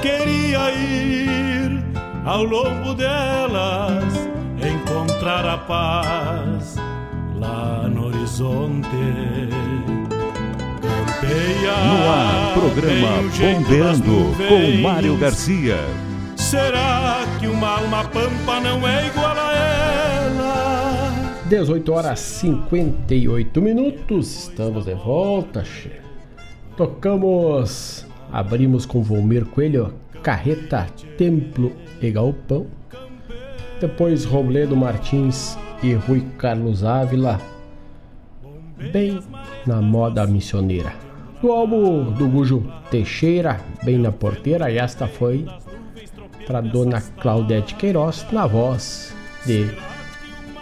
[0.00, 1.82] Queria ir
[2.24, 4.04] ao longo delas,
[4.62, 6.76] encontrar a paz
[7.34, 8.88] lá no horizonte.
[10.80, 15.78] Campeia No ar, programa Bombeando com Mário Garcia.
[16.36, 19.89] Será que uma alma pampa não é igual a ela?
[21.50, 25.64] 18 horas 58 minutos, estamos de volta.
[25.64, 26.00] che.
[26.76, 29.92] Tocamos, abrimos com Volmir Coelho,
[30.22, 30.86] Carreta,
[31.18, 32.68] Templo e Galpão.
[33.80, 37.40] Depois Robledo Martins e Rui Carlos Ávila,
[38.92, 39.18] bem
[39.66, 40.92] na moda missioneira.
[41.42, 45.44] Do álbum do Gujo Teixeira, bem na porteira, e esta foi
[46.46, 49.12] para Dona Claudete Queiroz, na voz
[49.44, 49.89] de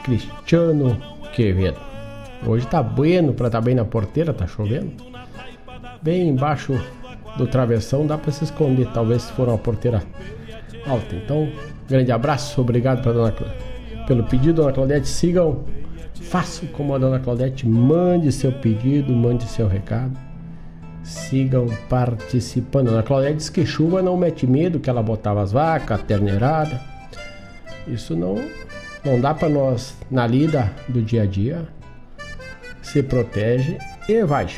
[0.04, 0.96] Cristiano
[1.34, 1.78] Quevedo.
[2.46, 4.92] Hoje tá bueno para tá bem na porteira, tá chovendo.
[6.02, 6.80] Bem embaixo
[7.36, 10.02] do travessão dá para se esconder, talvez se for uma porteira
[10.86, 11.14] alta.
[11.14, 11.48] Então,
[11.88, 13.54] grande abraço, obrigado pra dona, Cla-
[14.06, 15.08] pelo pedido, dona Claudete.
[15.08, 15.64] Sigam,
[16.22, 20.16] façam como a dona Claudete, mande seu pedido, mande seu recado.
[21.02, 22.90] Sigam participando.
[22.90, 26.80] Dona Claudete diz que chuva não mete medo, que ela botava as vacas, a terneirada.
[27.86, 28.36] Isso não,
[29.04, 31.68] não dá para nós, na lida do dia a dia,
[32.82, 33.78] se protege
[34.08, 34.48] e vai.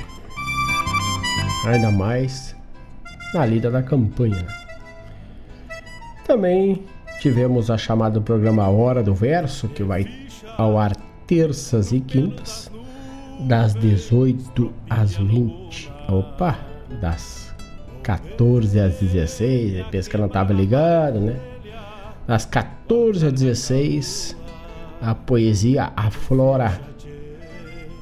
[1.67, 2.57] Ainda mais
[3.35, 4.47] na lida da campanha.
[6.27, 6.85] Também
[7.21, 10.07] tivemos a chamada programa Hora do Verso, que vai
[10.57, 12.71] ao ar terças e quintas,
[13.47, 15.93] das 18 às 20.
[16.09, 16.59] Opa,
[17.01, 17.55] das
[18.03, 19.87] 14 às 16.
[19.91, 21.50] Pensa que não estava ligado, né?
[22.31, 24.37] Das 14 às 16,
[25.03, 26.81] a poesia aflora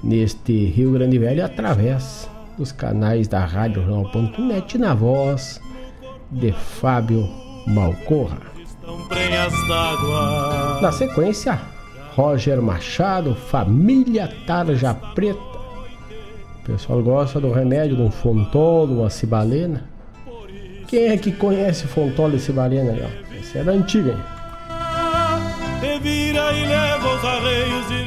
[0.04, 5.58] neste Rio Grande Velho através dos canais da Rádio Jornal.net na voz
[6.30, 7.26] de Fábio
[7.68, 8.36] Malcorra.
[10.82, 11.58] Na sequência,
[12.14, 15.40] Roger Machado, Família Tarja Preta.
[15.40, 19.88] O pessoal gosta do remédio, de um fontol, cibalena.
[20.86, 22.92] Quem é que conhece fontol e cibalena?
[22.92, 23.58] aí, ó?
[23.58, 24.18] Esse é da antiga, hein?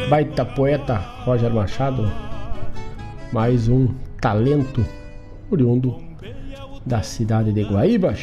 [0.10, 2.12] Baita poeta Roger Machado,
[3.32, 3.88] mais um
[4.20, 4.86] talento
[5.50, 5.98] oriundo
[6.86, 8.14] da cidade de Guaíba.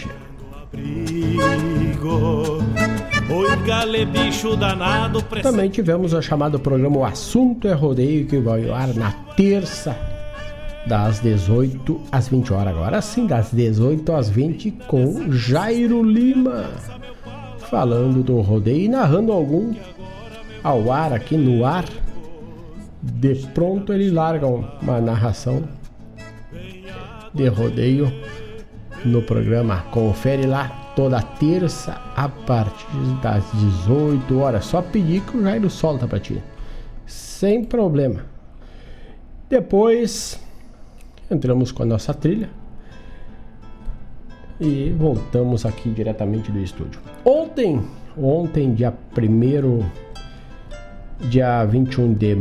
[5.43, 9.97] Também tivemos o chamado programa O Assunto é Rodeio, que vai ao ar na terça,
[10.87, 12.77] das 18 às 20 horas.
[12.77, 16.71] Agora sim, das 18 às 20, com Jairo Lima,
[17.71, 19.75] falando do rodeio e narrando algum
[20.63, 21.85] ao ar, aqui no ar.
[23.01, 25.63] De pronto ele larga uma narração
[27.33, 28.13] de rodeio
[29.05, 29.83] no programa.
[29.91, 32.87] Confere lá toda terça a partir
[33.23, 34.65] das 18 horas.
[34.65, 36.43] Só pedir que o Jairo solta pra ti.
[37.07, 38.25] Sem problema.
[39.49, 40.41] Depois
[41.31, 42.51] entramos com a nossa trilha
[44.61, 47.01] e voltamos aqui diretamente do estúdio.
[47.29, 47.85] Ontem,
[48.17, 49.85] ontem, dia 1
[51.29, 52.35] dia 21 de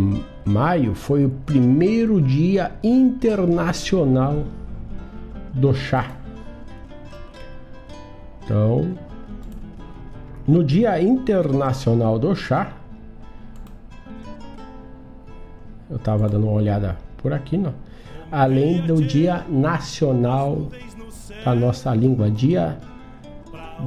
[0.46, 4.46] maio, foi o primeiro dia internacional
[5.54, 6.10] do chá.
[8.46, 8.98] Então,
[10.48, 12.72] no Dia Internacional do Chá,
[15.90, 17.74] eu estava dando uma olhada por aqui, não?
[18.32, 20.70] além do Dia Nacional
[21.44, 22.78] da nossa língua, Dia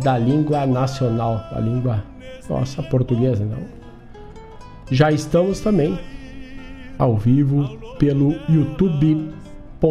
[0.03, 2.05] da Língua Nacional, a língua
[2.49, 3.59] nossa portuguesa, não?
[4.91, 5.99] Já estamos também
[6.99, 9.85] ao vivo pelo youtube.com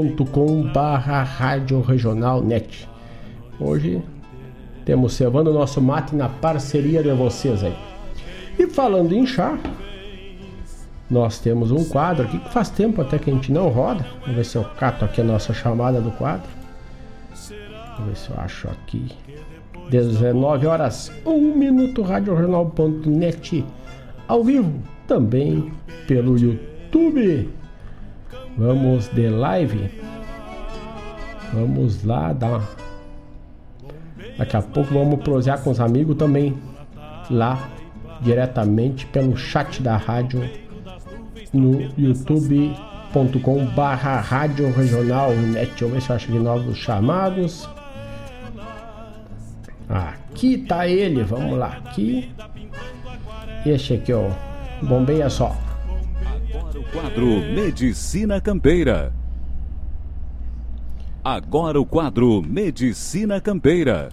[0.74, 2.88] barra rádio regional net.
[3.60, 4.02] Hoje
[4.86, 7.76] temos cevando o nosso mate na parceria de vocês aí.
[8.58, 9.58] E falando em chá,
[11.10, 14.06] nós temos um quadro aqui que faz tempo até que a gente não roda.
[14.22, 16.50] Vamos ver se eu cato aqui a nossa chamada do quadro.
[17.97, 19.08] Vamos ver se eu acho aqui.
[19.89, 23.65] 19 horas, 1 minuto, radiojornal.net
[24.28, 24.72] ao vivo,
[25.07, 25.74] também
[26.07, 27.49] pelo YouTube.
[28.55, 29.89] Vamos de live.
[31.53, 32.61] Vamos lá dar.
[34.38, 36.55] Daqui a pouco vamos prosear com os amigos também
[37.30, 37.70] lá
[38.22, 40.47] diretamente pelo chat da rádio
[41.53, 45.70] no youtube.com barra rádio regional net.
[45.70, 47.67] Deixa eu ver se eu acho de novos chamados.
[49.90, 51.80] Aqui tá ele, vamos lá.
[51.86, 52.32] Aqui.
[53.66, 54.30] Este aqui, ó.
[54.84, 55.58] Bombeia só.
[56.54, 59.12] Agora o quadro Medicina Campeira.
[61.24, 64.10] Agora o quadro Medicina Campeira.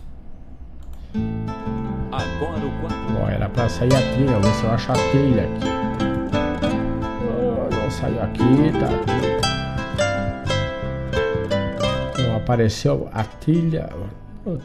[2.11, 2.97] Agora o quadro.
[3.13, 5.67] Bom, era pra sair a trilha, vamos ver se eu acho a trilha aqui.
[7.29, 9.27] Oh, não saiu aqui, tá aqui.
[12.23, 13.89] Não apareceu a trilha.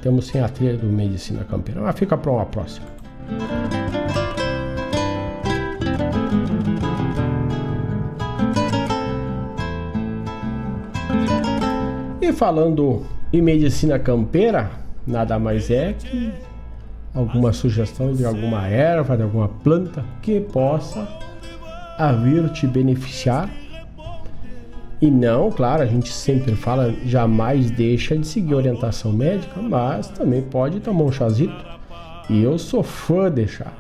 [0.02, 2.86] Temos sem a trilha do Medicina Campeira, mas fica para uma próxima.
[12.22, 13.04] E falando
[13.34, 14.70] em medicina campeira,
[15.06, 16.32] nada mais é que
[17.14, 21.08] alguma sugestão de alguma erva, de alguma planta que possa
[22.24, 23.50] vir te beneficiar.
[25.02, 30.42] E não, claro, a gente sempre fala, jamais deixa de seguir orientação médica, mas também
[30.44, 31.66] pode tomar um chazito.
[32.30, 33.74] E eu sou fã de chá.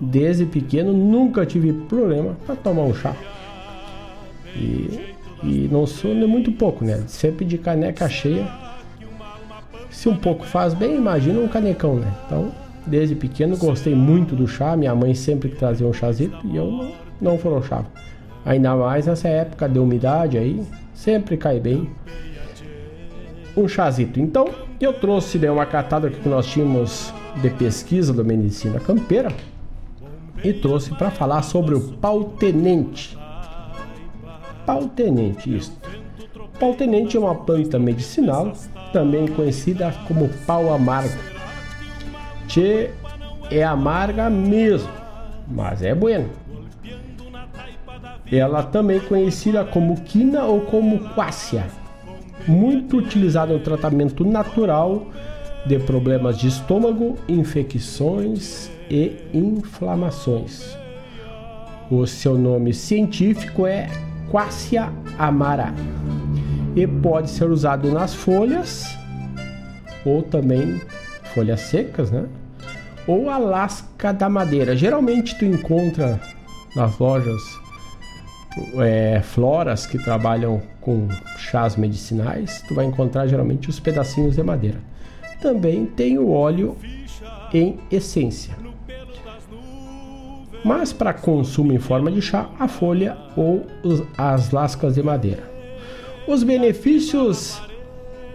[0.00, 3.16] Desde pequeno nunca tive problema para tomar um chá.
[4.54, 7.04] E e não sou nem muito pouco, né?
[7.06, 8.46] Sempre de caneca cheia.
[9.90, 12.12] Se um pouco faz bem, imagina um canecão, né?
[12.26, 12.52] Então,
[12.86, 14.76] desde pequeno gostei muito do chá.
[14.76, 17.86] Minha mãe sempre trazia um chazito e eu não, não frouxava.
[18.44, 20.62] Ainda mais nessa época de umidade aí,
[20.94, 21.90] sempre cai bem
[23.56, 24.20] um chazito.
[24.20, 24.48] Então,
[24.80, 29.32] eu trouxe né, uma catada que nós tínhamos de pesquisa da medicina campeira
[30.42, 33.18] e trouxe para falar sobre o pau tenente
[34.68, 35.74] pau-tenente, isto.
[36.60, 38.52] Pau-tenente é uma planta medicinal,
[38.92, 41.16] também conhecida como pau amargo.
[42.46, 42.90] Tchê
[43.50, 44.90] é amarga mesmo,
[45.48, 46.28] mas é bueno.
[48.30, 51.66] Ela também conhecida como quina ou como quácia,
[52.46, 55.06] muito utilizada no tratamento natural
[55.66, 60.76] de problemas de estômago, infecções e inflamações.
[61.90, 63.88] O seu nome científico é
[64.30, 65.74] Quassia amara
[66.76, 68.86] e pode ser usado nas folhas
[70.04, 70.80] ou também
[71.34, 72.26] folhas secas, né?
[73.06, 74.76] Ou a lasca da madeira.
[74.76, 76.20] Geralmente tu encontra
[76.76, 77.42] nas lojas
[78.78, 84.78] é, floras que trabalham com chás medicinais, tu vai encontrar geralmente os pedacinhos de madeira.
[85.40, 86.76] Também tem o óleo
[87.52, 88.68] em essência
[90.64, 93.66] mas para consumo em forma de chá, a folha ou
[94.16, 95.42] as lascas de madeira.
[96.26, 97.60] Os benefícios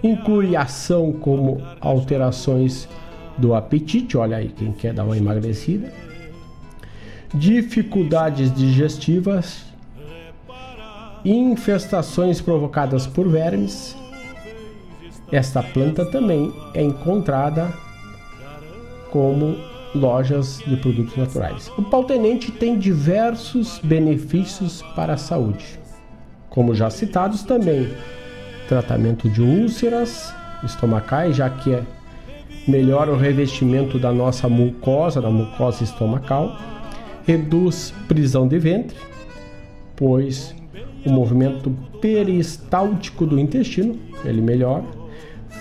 [0.02, 2.88] incluem ação como alterações
[3.38, 5.92] do apetite, olha aí quem quer dar uma emagrecida,
[7.34, 9.66] dificuldades digestivas,
[11.26, 13.96] infestações provocadas por vermes.
[15.32, 17.74] Esta planta também é encontrada
[19.12, 19.56] como
[19.96, 21.72] lojas de produtos naturais.
[21.78, 25.80] O pau-tenente tem diversos benefícios para a saúde,
[26.50, 27.92] como já citados também
[28.68, 31.84] tratamento de úlceras estomacais, já que é
[32.68, 36.58] melhora o revestimento da nossa mucosa, da mucosa estomacal,
[37.26, 38.98] reduz prisão de ventre,
[39.96, 40.56] pois
[41.06, 44.86] o movimento peristáltico do intestino ele melhora,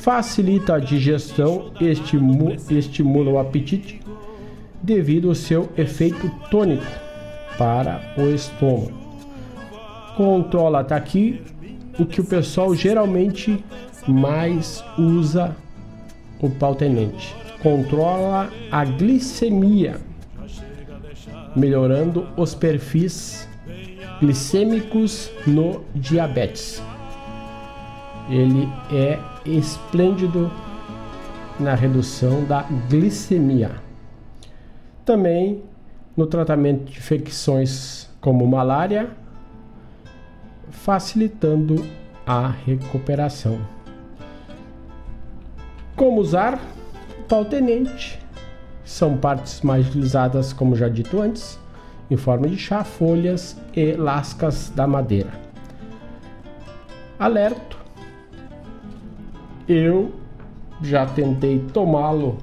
[0.01, 4.01] facilita a digestão, estimula, estimula o apetite,
[4.82, 6.84] devido ao seu efeito tônico
[7.57, 8.93] para o estômago.
[10.16, 11.40] Controla, tá aqui
[11.99, 13.62] o que o pessoal geralmente
[14.07, 15.55] mais usa
[16.40, 17.34] o pau tenente.
[17.62, 20.01] Controla a glicemia,
[21.55, 23.49] melhorando os perfis
[24.23, 26.81] glicêmicos no diabetes.
[28.31, 30.49] Ele é esplêndido
[31.59, 33.73] na redução da glicemia.
[35.05, 35.64] Também
[36.16, 39.11] no tratamento de infecções como malária,
[40.70, 41.85] facilitando
[42.25, 43.59] a recuperação.
[45.97, 46.61] Como usar?
[47.29, 48.20] Pau tenente.
[48.85, 51.59] São partes mais utilizadas, como já dito antes,
[52.13, 55.31] em forma de chá, folhas e lascas da madeira.
[57.19, 57.79] Alerto.
[59.67, 60.13] Eu
[60.83, 62.37] já tentei tomá-lo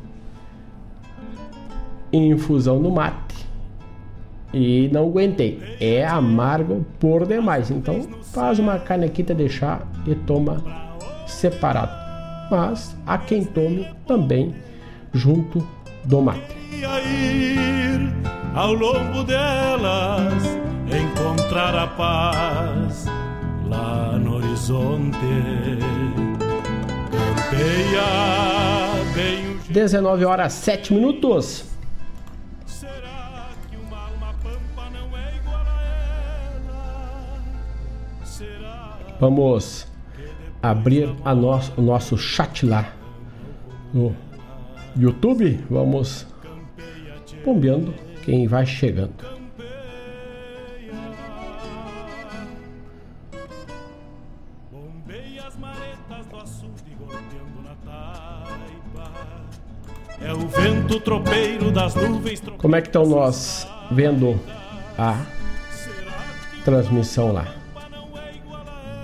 [2.11, 3.45] infusão no mate
[4.51, 5.61] e não aguentei.
[5.79, 7.69] É amargo por demais.
[7.69, 10.63] Então faz uma canequita de chá e toma
[11.27, 11.91] separado.
[12.49, 14.55] Mas há quem tome também
[15.13, 15.67] junto
[16.05, 16.57] do mate
[18.55, 20.43] ao longo delas
[20.87, 23.05] encontrar a paz
[23.67, 25.17] lá no horizonte.
[27.11, 28.03] Campeia
[29.13, 31.65] bem o 19 horas 7 minutos.
[32.65, 35.83] Será que uma alma pampa não é igual a
[36.55, 37.41] ela?
[38.23, 39.87] Será Vamos
[40.61, 42.91] abrir a nosso, o nosso chat lá
[43.93, 44.15] no
[44.97, 45.63] YouTube.
[45.69, 46.25] Vamos
[47.45, 49.15] bombeando quem vai chegando.
[60.21, 62.43] É o vento tropeiro das nuvens.
[62.59, 64.39] Como é que estão nós vendo
[64.95, 65.25] a
[66.63, 67.47] transmissão lá?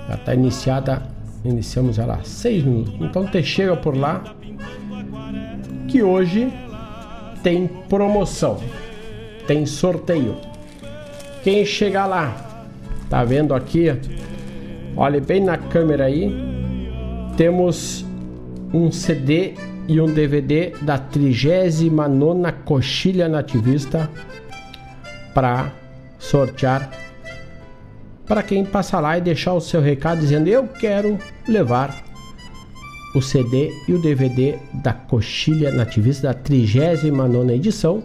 [0.08, 1.02] Já está iniciada,
[1.44, 2.94] iniciamos ela há seis minutos.
[3.00, 4.36] Então te chega por lá
[5.88, 6.54] que hoje
[7.42, 8.60] tem promoção,
[9.48, 10.36] tem sorteio.
[11.44, 12.36] Quem chegar lá,
[13.10, 13.88] tá vendo aqui?
[14.96, 16.32] Olhe bem na câmera aí.
[17.38, 18.06] Temos
[18.74, 19.54] um CD
[19.88, 24.10] e um DVD da 39 Coxilha Nativista
[25.34, 25.72] para
[26.18, 26.90] sortear
[28.26, 32.04] para quem passar lá e deixar o seu recado dizendo eu quero levar
[33.14, 38.04] o CD e o DVD da Coxilha Nativista da 39 edição.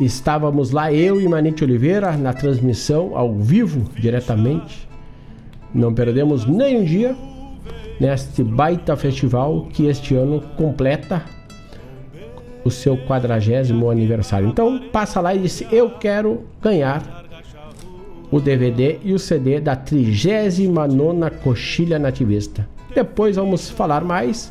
[0.00, 4.88] Estávamos lá eu e Manite Oliveira na transmissão ao vivo diretamente.
[5.74, 7.14] Não perdemos nem um dia
[8.00, 11.22] neste baita festival que este ano completa
[12.64, 14.48] o seu quadragésimo aniversário.
[14.48, 17.26] Então passa lá e diz: Eu quero ganhar
[18.30, 22.66] o DVD e o CD da 39 Coxilha Nativista.
[22.94, 24.50] Depois vamos falar mais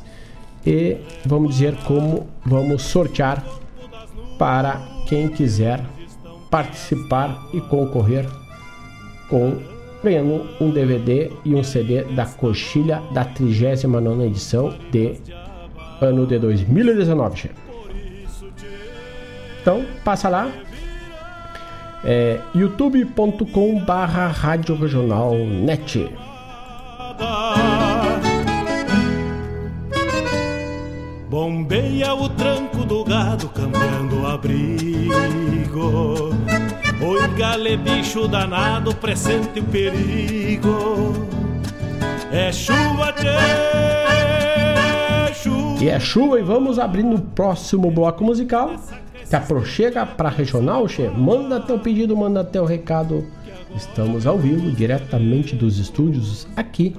[0.64, 3.44] e vamos dizer como vamos sortear
[4.38, 5.84] para quem quiser
[6.52, 8.30] participar e concorrer
[9.28, 9.58] com
[10.04, 15.16] ganhando um DVD e um CD da Coxilha da 39 edição de
[16.00, 17.52] ano de 2019.
[19.62, 20.50] Então, passa lá.
[22.06, 24.32] É youtube.com barra
[31.30, 36.32] Bombeia o tranco do gado cambiando o abrigo
[37.00, 41.14] Oi, gale bicho danado, presente o perigo.
[42.32, 43.28] É chuva, tchê,
[45.36, 45.84] chuva.
[45.84, 48.72] E é chuva e vamos abrindo o próximo bloco musical.
[49.24, 51.08] Se aproxega para regional, che.
[51.10, 53.24] Manda teu pedido, manda teu recado.
[53.76, 56.96] Estamos ao vivo, diretamente dos estúdios aqui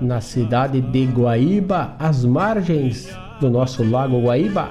[0.00, 3.08] na cidade de Guaíba, às margens
[3.40, 4.70] do nosso lago Guaíba,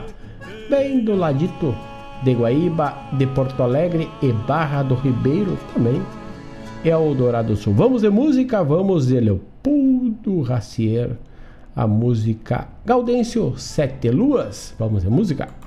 [0.70, 1.76] bem do ladito
[2.24, 6.02] de Guaíba, de Porto Alegre e Barra do Ribeiro também
[6.84, 7.74] é o Dourado Sul.
[7.74, 11.18] Vamos de música, vamos de Leopoldo Racier,
[11.76, 14.74] a música Gaudêncio Sete Luas.
[14.80, 15.67] Vamos de música.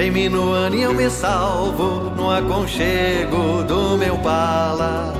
[0.00, 5.12] Vem minuano e eu me salvo no aconchego do meu bala.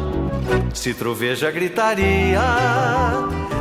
[0.73, 2.41] Se troveja gritaria,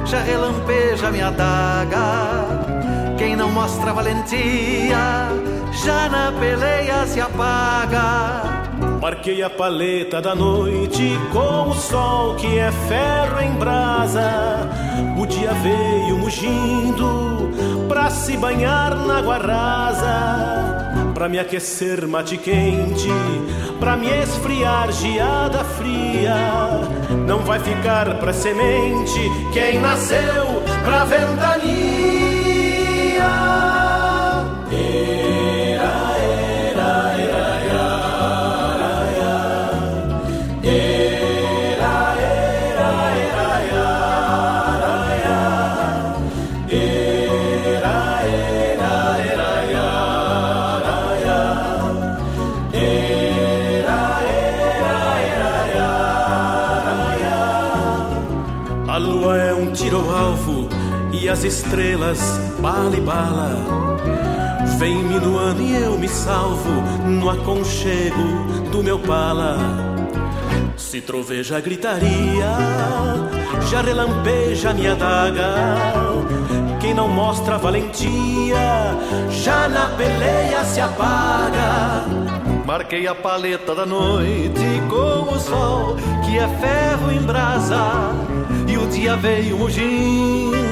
[0.05, 3.17] já relampeja minha daga.
[3.17, 5.27] Quem não mostra valentia,
[5.83, 8.69] já na peleia se apaga.
[9.01, 14.69] Marquei a paleta da noite com o sol que é ferro em brasa.
[15.17, 17.51] O dia veio mugindo
[17.89, 20.78] pra se banhar na água rasa.
[21.19, 23.09] Pra me aquecer mate quente,
[23.77, 26.33] pra me esfriar geada fria.
[27.27, 29.19] Não vai ficar pra semente
[29.51, 32.18] quem nasceu pra ventania.
[61.39, 62.19] As estrelas,
[62.59, 63.65] bala e bala.
[64.77, 66.69] Vem minuano e eu me salvo
[67.07, 69.57] no aconchego do meu pala.
[70.75, 72.57] se troveja a gritaria,
[73.71, 75.77] já relampeja minha daga.
[76.81, 78.97] Quem não mostra valentia,
[79.29, 82.03] já na peleia se apaga.
[82.65, 85.95] Marquei a paleta da noite com o sol,
[86.25, 88.11] que é ferro em brasa.
[88.67, 90.68] E o dia veio mugindo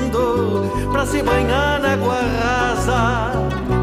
[0.92, 3.32] pra se banhar na água rasa.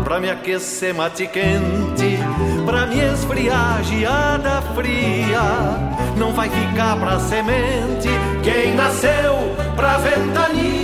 [0.05, 2.19] Pra me aquecer mate quente,
[2.67, 5.41] pra me esfriar geada fria.
[6.17, 8.09] Não vai ficar pra semente
[8.43, 10.84] quem nasceu pra ventania.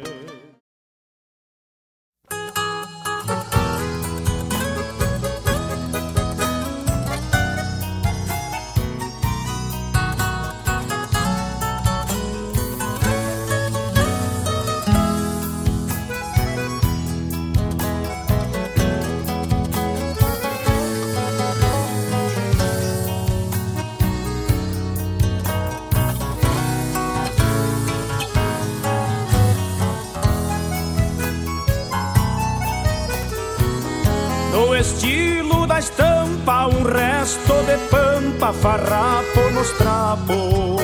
[38.53, 40.81] Farrapo nos trapos.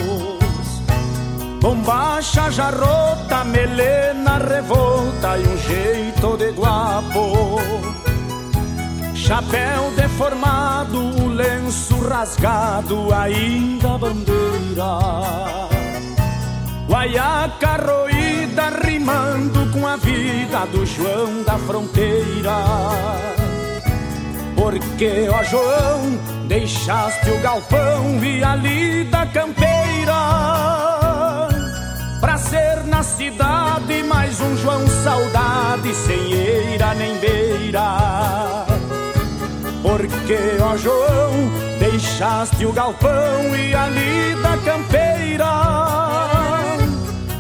[1.61, 7.59] Bombacha já rota, melena revolta e um jeito de guapo.
[9.15, 14.99] Chapéu deformado, lenço rasgado, ainda bandeira.
[16.87, 22.55] Guaiaca roída rimando com a vida do João da fronteira.
[24.55, 30.13] Porque, ó João, deixaste o galpão e a lida campeira.
[32.19, 38.65] Pra ser na cidade mais um João saudade Sem eira nem beira.
[39.83, 41.31] Porque, ó João,
[41.79, 45.45] deixaste o galpão e a lida campeira.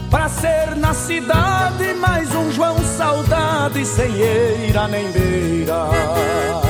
[0.09, 6.66] Pra ser na cidade mais um João saudade Sem eira nem beira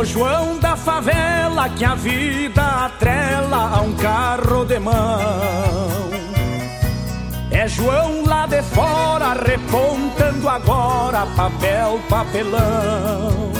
[0.00, 4.94] O João da favela que a vida atrela a um carro de mão.
[7.50, 13.52] É João lá de fora repontando agora papel, papelão.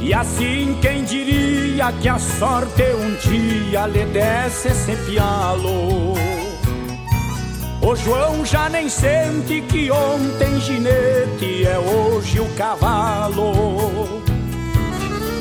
[0.00, 6.14] E assim quem diria que a sorte um dia lhe desse esse pialo.
[7.80, 14.20] O João já nem sente que ontem ginete é hoje o cavalo.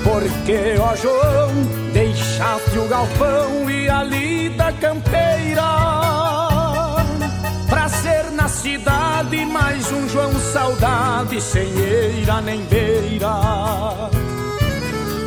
[0.03, 1.51] Porque, ó João,
[1.93, 5.61] deixaste o galpão e a lida campeira.
[7.67, 14.09] Pra ser na cidade mais um João saudade Sem eira nem beira.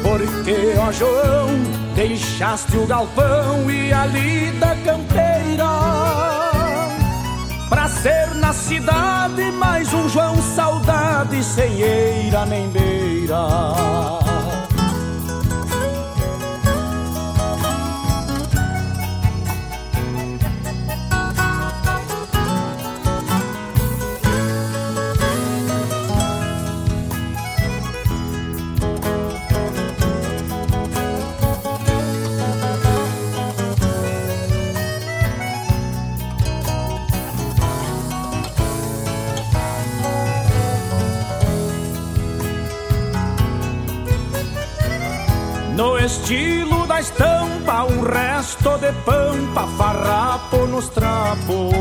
[0.02, 1.48] Porque, ó João,
[1.94, 5.68] deixaste o galpão e a lida campeira.
[7.68, 14.31] Pra ser na cidade mais um João saudade Sem eira nem beira
[48.52, 51.72] resto de pampa, farrapo nos trapos.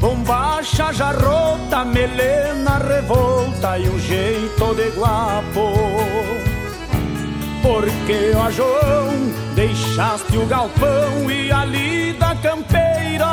[0.00, 5.72] Bombacha rota, melena revolta e um jeito de guapo.
[7.62, 13.28] Porque, ó João, deixaste o galpão e a lida campeira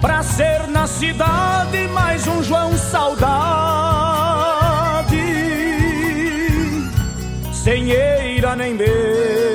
[0.00, 3.22] Pra ser na cidade mais um João saudade
[7.52, 9.51] Sem eira nem beira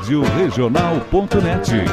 [0.00, 0.10] entretenimento.
[0.10, 1.84] Rádio Regional.net.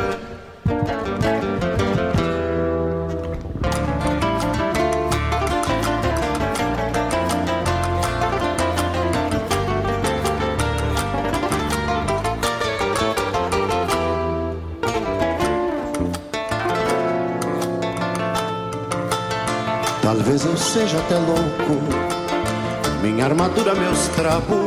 [20.01, 21.43] Talvez eu seja até louco,
[23.01, 24.57] minha armadura, meus trapos,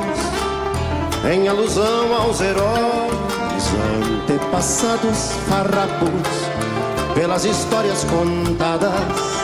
[1.33, 3.30] em alusão aos heróis
[3.73, 6.11] antepassados farrapos,
[7.15, 9.41] pelas histórias contadas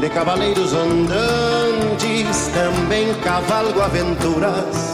[0.00, 4.92] de cavaleiros andantes, também cavalgo aventuras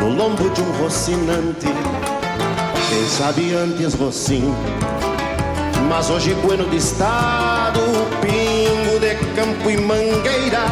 [0.00, 1.66] no lombo de um rocinante.
[2.88, 4.54] Quem sabe antes Rocinho,
[5.88, 7.80] mas hoje bueno de estado,
[8.20, 10.66] pingo de campo e mangueira,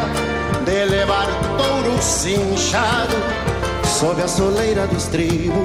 [0.65, 1.27] de levar
[1.57, 3.15] touro cinchado
[3.85, 5.63] sob a soleira do estribo.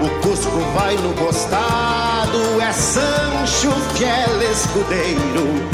[0.00, 5.68] O Cusco vai no costado, é Sancho fiel escudeiro.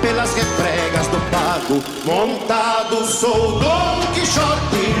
[0.00, 4.94] Pelas refregas do pago, montado sou Dom Quixote,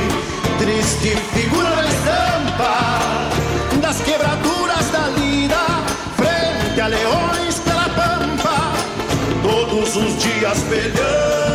[0.58, 3.16] triste figura na estampa
[3.80, 5.56] das quebraduras da lida,
[6.16, 8.72] frente a leões pela pampa,
[9.42, 11.45] todos os dias peleando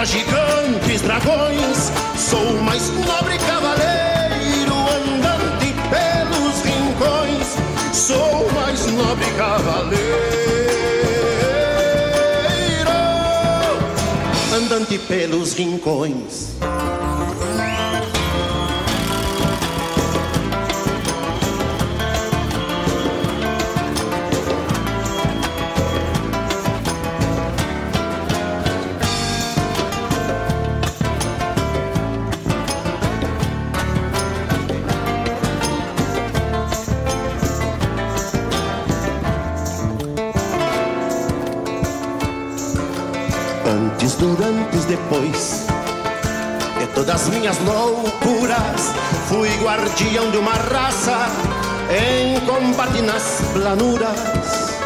[0.00, 1.92] contra gigantes dragões.
[2.16, 7.56] Sou o mais nobre cavaleiro andante pelos rincões.
[7.92, 10.10] Sou o mais nobre cavaleiro
[14.54, 16.54] andante pelos rincões.
[45.10, 45.66] Depois
[46.78, 48.92] de todas minhas loucuras,
[49.28, 51.26] fui guardião de uma raça
[51.90, 54.78] em combate nas planuras,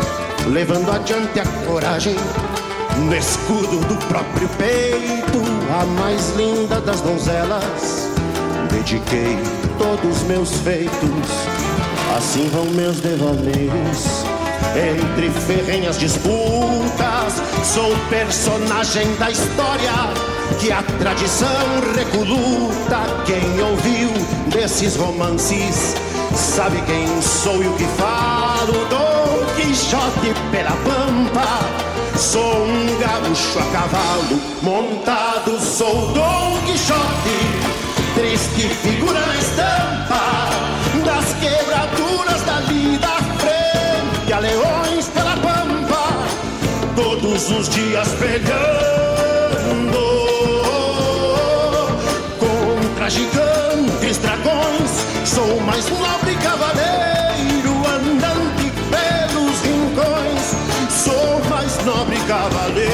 [0.46, 2.16] levando adiante a coragem
[2.96, 5.42] no escudo do próprio peito,
[5.78, 8.08] a mais linda das donzelas.
[8.70, 9.36] Dediquei
[9.78, 11.28] todos meus feitos,
[12.16, 14.33] assim vão meus devaneios.
[14.76, 19.92] Entre ferrenhas disputas, sou personagem da história
[20.58, 21.46] que a tradição
[21.94, 22.98] recoluta.
[23.24, 24.10] Quem ouviu
[24.50, 25.94] desses romances
[26.34, 28.72] sabe quem sou e o que falo.
[28.90, 35.60] Dom Quixote pela pampa, sou um gaúcho a cavalo montado.
[35.60, 40.43] Sou Dom Quixote, triste figura na estampa
[47.24, 48.44] todos os dias peleando
[52.38, 55.06] contra gigantes dragões.
[55.24, 60.54] Sou mais nobre cavaleiro andante pelos rincões.
[60.90, 62.84] Sou mais nobre cavaleiro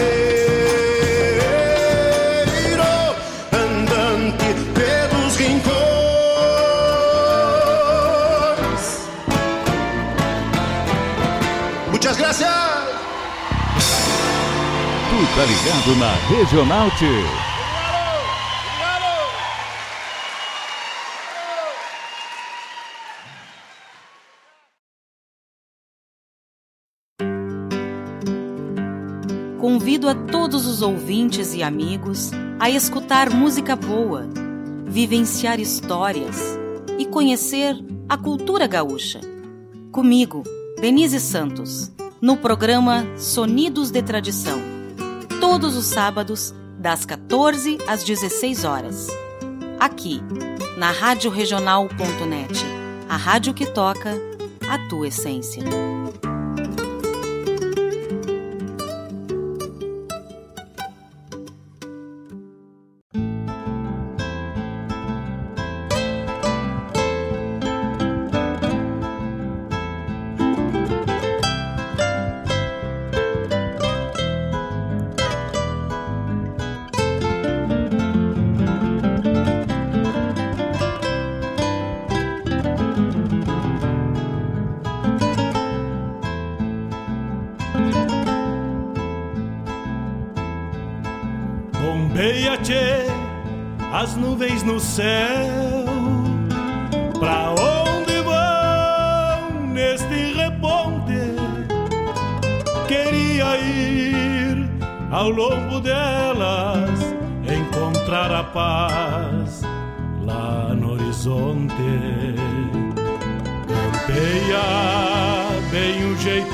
[3.53, 5.81] andante pelos rincões.
[11.91, 12.60] Muchas gracias.
[15.37, 17.07] Tá ligado na Regional T.
[29.61, 34.29] Convido a todos os ouvintes e amigos a escutar música boa,
[34.85, 36.59] vivenciar histórias
[36.99, 37.77] e conhecer
[38.09, 39.21] a cultura gaúcha.
[39.93, 40.43] Comigo,
[40.81, 44.70] Denise Santos, no programa Sonidos de Tradição,
[45.41, 49.09] todos os sábados, das 14 às 16 horas.
[49.81, 50.21] Aqui,
[50.77, 52.65] na Rádio Regional.net,
[53.09, 54.15] a rádio que toca
[54.69, 55.65] a tua essência.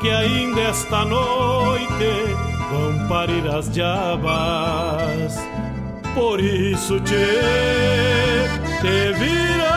[0.00, 2.36] que ainda esta noite
[2.70, 5.36] vão parir as diabas.
[6.14, 7.14] Por isso te,
[8.80, 9.72] te vira,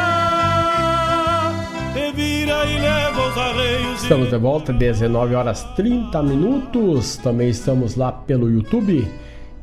[1.94, 4.04] te vira e leva os arreios.
[4.04, 7.18] Estamos de volta, 19 horas 30 minutos.
[7.18, 9.08] Também estamos lá pelo YouTube.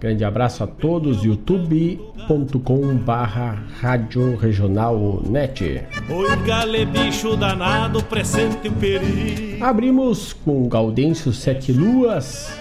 [0.02, 5.84] Grande abraço a todos, youtube.com barra Rádio Regional Net.
[6.10, 9.64] Oi, gale bicho danado, presente o perigo.
[9.64, 12.52] Abrimos com Gaudêncio Sete Luas,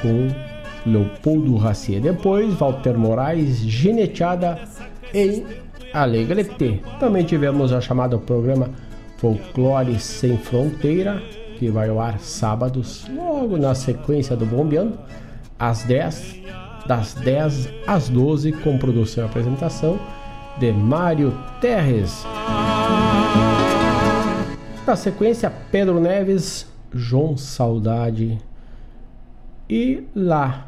[0.00, 0.26] com
[0.84, 2.00] Leopoldo Racier.
[2.00, 4.58] Depois, Walter Moraes, Geneteada
[5.14, 5.46] em
[5.94, 6.82] Alegrete.
[6.98, 8.70] Também tivemos a chamada programa
[9.18, 11.22] Folclore Sem Fronteira,
[11.60, 14.98] que vai ao ar sábados, logo na sequência do Bombeando,
[15.56, 16.42] às 10
[16.86, 19.98] das 10 às 12, com produção e apresentação
[20.58, 22.24] de Mário Terres.
[24.86, 28.38] Na sequência, Pedro Neves, João Saudade
[29.68, 30.66] e lá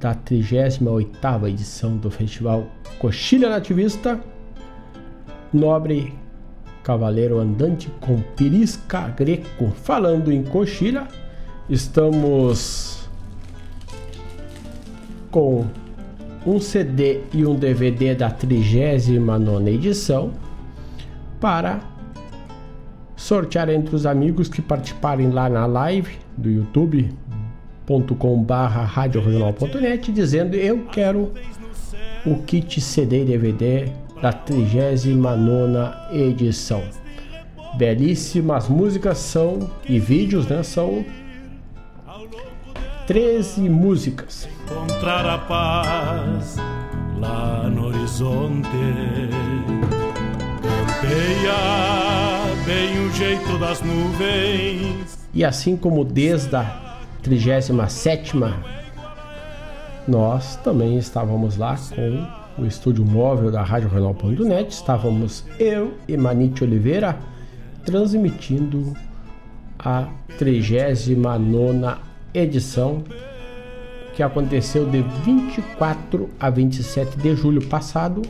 [0.00, 2.66] da 38ª edição do Festival
[2.98, 4.20] Coxilha Nativista,
[5.52, 6.14] Nobre
[6.82, 9.70] Cavaleiro Andante com Pirisca Greco.
[9.70, 11.06] Falando em coxilha,
[11.68, 13.03] estamos
[15.34, 15.66] com
[16.46, 20.30] um CD e um DVD da 39 edição
[21.40, 21.80] para
[23.16, 31.32] sortear entre os amigos que participarem lá na live do youtube.com/barra radioregional.net dizendo eu quero
[32.24, 33.88] o kit CD e DVD
[34.22, 36.84] da 39 edição.
[37.76, 40.62] Belíssimas músicas são e vídeos, né?
[40.62, 41.04] São
[43.08, 44.53] 13 músicas.
[44.64, 46.56] Encontrar a paz
[47.18, 48.66] lá no horizonte.
[50.62, 51.52] Campeia
[52.64, 55.28] bem o jeito das nuvens.
[55.34, 58.32] E assim como desde a 37
[60.08, 64.70] nós também estávamos lá com o estúdio móvel da Rádio Renal.net.
[64.70, 67.18] Estávamos eu e Manite Oliveira
[67.84, 68.94] transmitindo
[69.78, 70.08] a
[70.38, 71.96] 39
[72.32, 73.04] edição
[74.14, 78.22] que aconteceu de 24 a 27 de julho passado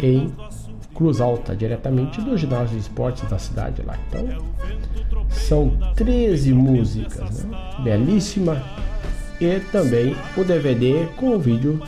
[0.00, 0.32] em
[0.94, 3.96] Cruz Alta, diretamente do ginásio de esportes da cidade lá.
[4.08, 4.26] Então,
[5.30, 7.58] são 13 músicas, né?
[7.82, 8.62] belíssima,
[9.40, 11.80] e também o DVD com o vídeo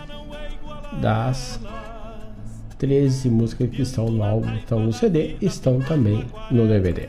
[1.01, 1.61] das
[2.79, 7.09] 13 músicas que estão no álbum, estão no CD, estão também no DVD.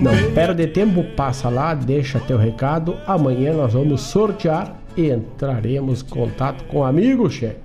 [0.00, 2.96] Não perde tempo, passa lá, deixa teu recado.
[3.06, 7.56] Amanhã nós vamos sortear e entraremos em contato com amigo, che.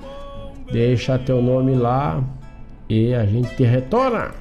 [0.71, 2.23] Deixa teu nome lá
[2.87, 4.31] e a gente te retorna.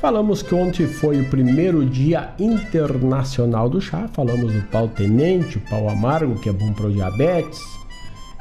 [0.00, 4.08] Falamos que ontem foi o primeiro dia internacional do chá.
[4.12, 7.60] Falamos do pau tenente, o pau amargo, que é bom para o diabetes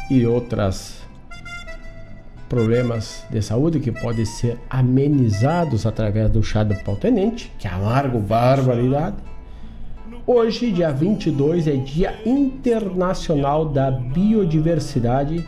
[0.10, 0.99] e outros
[2.50, 7.72] problemas de saúde que podem ser amenizados através do chá do pau tenente, que é
[7.72, 9.18] amargo, barbaridade.
[10.26, 15.46] Hoje, dia 22, é Dia Internacional da Biodiversidade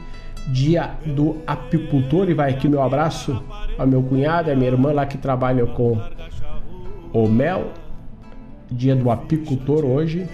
[0.47, 3.43] dia do apicultor e vai aqui meu abraço
[3.77, 5.99] ao meu cunhado a minha irmã lá que trabalham com
[7.13, 7.71] o mel.
[8.69, 10.27] Dia do apicultor hoje.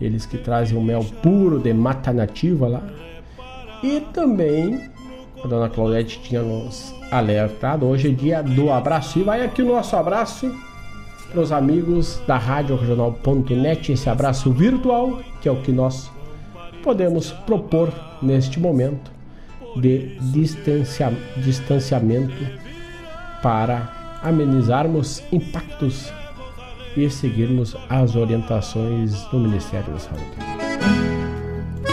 [0.00, 2.82] Eles que trazem o mel puro de mata nativa lá.
[3.82, 4.80] E também
[5.46, 7.86] a dona Claudete tinha nos alertado.
[7.86, 9.18] Hoje é dia do abraço.
[9.18, 10.52] E vai aqui o nosso abraço
[11.30, 13.92] para os amigos da Rádio Regional.net.
[13.92, 16.10] Esse abraço virtual, que é o que nós
[16.82, 19.10] podemos propor neste momento
[19.76, 22.34] de distancia, distanciamento
[23.42, 26.12] para amenizarmos impactos
[26.96, 30.24] e seguirmos as orientações do Ministério da Saúde.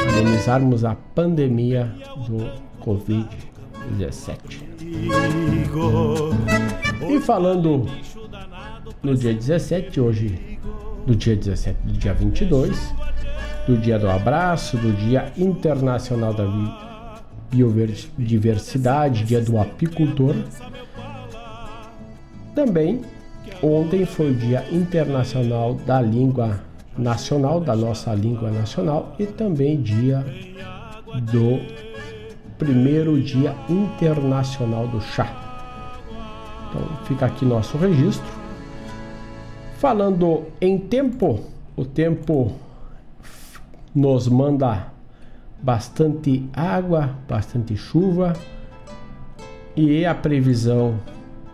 [0.10, 1.94] Amenizarmos a pandemia
[2.28, 4.64] do Covid-17.
[7.10, 7.86] E falando
[9.02, 10.60] no dia 17, hoje,
[11.06, 12.94] do dia 17 do dia 22,
[13.68, 16.46] do Dia do Abraço, do Dia Internacional da
[17.50, 20.36] Biodiversidade, Dia do Apicultor.
[22.54, 23.02] Também
[23.62, 26.62] ontem foi o Dia Internacional da Língua
[26.98, 30.24] Nacional, da nossa língua nacional, e também dia
[31.32, 31.60] do
[32.64, 35.28] primeiro Dia Internacional do Chá.
[36.70, 38.26] Então fica aqui nosso registro.
[39.80, 41.42] Falando em tempo,
[41.76, 42.54] o tempo
[43.94, 44.94] nos manda
[45.62, 48.32] bastante água, bastante chuva
[49.76, 50.98] e a previsão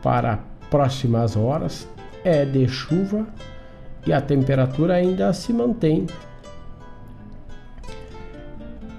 [0.04, 1.88] para próximas horas
[2.24, 3.26] é de chuva
[4.06, 6.06] e a temperatura ainda se mantém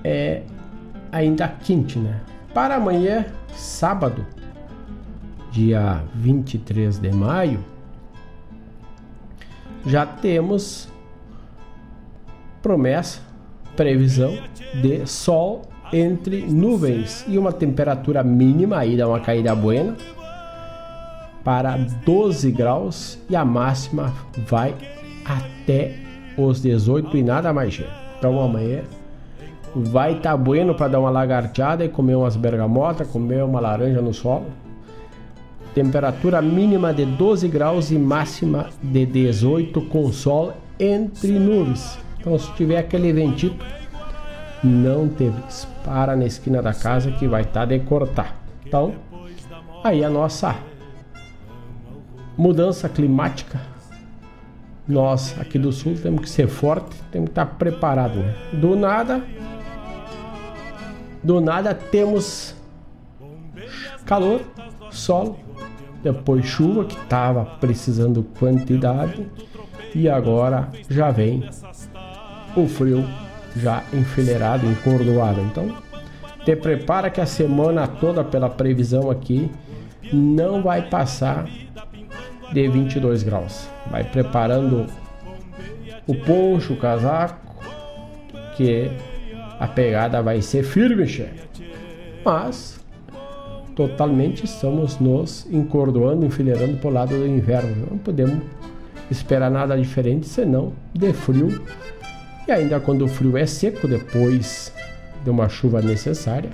[0.02, 0.42] é
[1.12, 2.20] ainda quente, né?
[2.54, 4.26] Para amanhã, sábado,
[5.52, 7.64] dia 23 de maio,
[9.86, 10.88] já temos
[12.62, 13.20] promessa
[13.76, 14.36] previsão
[14.82, 15.62] de sol
[15.92, 19.96] entre nuvens e uma temperatura mínima aí dá uma caída buena
[21.42, 24.14] para 12 graus e a máxima
[24.46, 24.74] vai
[25.24, 25.96] até
[26.36, 27.82] os 18 e nada mais.
[28.18, 28.82] Então amanhã
[29.74, 34.00] vai estar tá bueno para dar uma lagarteada e comer umas bergamotas, comer uma laranja
[34.00, 34.46] no solo.
[35.74, 41.98] Temperatura mínima de 12 graus e máxima de 18 com sol entre nuvens.
[42.18, 43.64] Então, se tiver aquele ventito,
[44.62, 45.32] não te
[45.84, 48.36] para na esquina da casa que vai estar tá de cortar.
[48.66, 48.94] Então,
[49.84, 50.56] aí a nossa
[52.36, 53.60] mudança climática.
[54.88, 58.18] Nós aqui do sul temos que ser forte, temos que estar tá preparado.
[58.18, 58.34] Né?
[58.54, 59.22] Do nada,
[61.22, 62.54] do nada temos
[64.04, 64.40] calor,
[64.90, 65.38] sol,
[66.02, 69.26] depois chuva que estava precisando quantidade
[69.94, 71.48] e agora já vem
[72.56, 73.04] o frio
[73.56, 75.40] já enfileirado, encordoado.
[75.40, 75.76] Então,
[76.44, 79.50] te prepara que a semana toda, pela previsão aqui,
[80.12, 81.46] não vai passar
[82.52, 83.68] de 22 graus.
[83.90, 84.86] Vai preparando
[86.06, 87.38] o poncho, o casaco,
[88.56, 88.90] que
[89.60, 91.46] a pegada vai ser firme, chefe.
[92.24, 92.80] Mas
[93.76, 97.88] totalmente estamos nos encordoando, enfileirando para o lado do inverno.
[97.90, 98.42] Não podemos
[99.10, 101.62] esperar nada diferente senão de frio
[102.48, 104.72] e ainda quando o frio é seco, depois
[105.22, 106.50] de uma chuva necessária,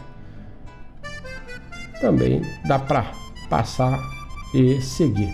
[2.00, 3.12] também dá para
[3.48, 3.98] passar
[4.54, 5.32] e seguir.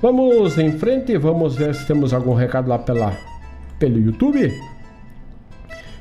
[0.00, 3.16] Vamos em frente, vamos ver se temos algum recado lá pela,
[3.78, 4.52] pelo YouTube.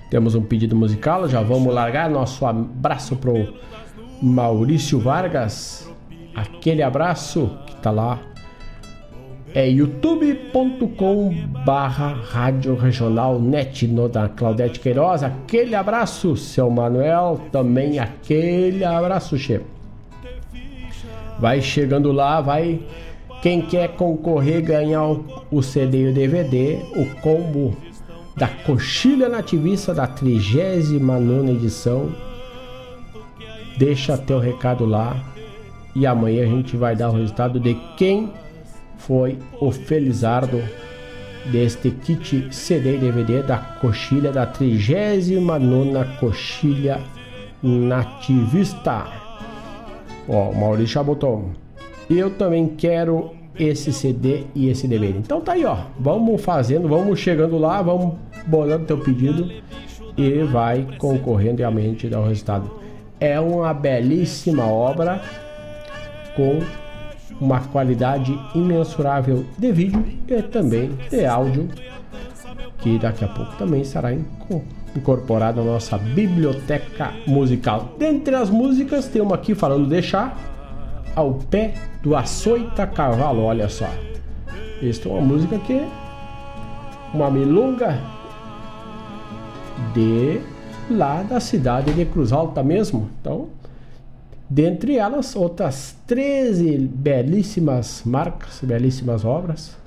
[0.09, 3.53] Temos um pedido musical, já vamos largar nosso abraço pro
[4.21, 5.89] Maurício Vargas.
[6.33, 8.19] Aquele abraço que tá lá
[9.53, 11.33] é youtube.com
[11.65, 15.23] barra rádio regional net no da Claudete Queiroz.
[15.23, 17.41] Aquele abraço, seu Manuel.
[17.51, 19.65] Também aquele abraço, chefe.
[21.39, 22.81] Vai chegando lá, vai.
[23.41, 25.03] Quem quer concorrer ganhar
[25.49, 27.75] o CD e o DVD, o combo
[28.37, 32.09] da Coxilha Nativista da 39 edição.
[33.79, 35.17] Deixa teu recado lá
[35.95, 38.31] e amanhã a gente vai dar o resultado de quem
[38.99, 40.61] foi o Felizardo
[41.51, 47.01] deste kit CD e DVD da Coxilha da 39 Coxilha
[47.63, 49.07] Nativista.
[50.29, 51.49] Ó, o Maurício já botou.
[52.07, 55.17] Eu também quero esse CD e esse DVD.
[55.17, 55.77] Então tá aí, ó.
[55.99, 59.51] Vamos fazendo, vamos chegando lá, vamos bolando teu pedido
[60.15, 62.71] e vai concorrendo realmente dar o resultado.
[63.19, 65.21] É uma belíssima obra
[66.35, 66.59] com
[67.39, 71.67] uma qualidade imensurável de vídeo e também de áudio,
[72.79, 74.09] que daqui a pouco também estará
[74.95, 77.93] incorporada na nossa biblioteca musical.
[77.99, 80.35] Dentre as músicas, tem uma aqui falando de chá,
[81.15, 83.89] ao pé do açoita cavalo, olha só.
[84.81, 85.81] Esta é uma música que
[87.13, 87.99] uma milonga
[89.93, 90.39] de
[90.89, 93.09] lá da cidade de Cruz Alta mesmo.
[93.19, 93.49] Então,
[94.49, 99.77] dentre elas, outras 13 belíssimas marcas, belíssimas obras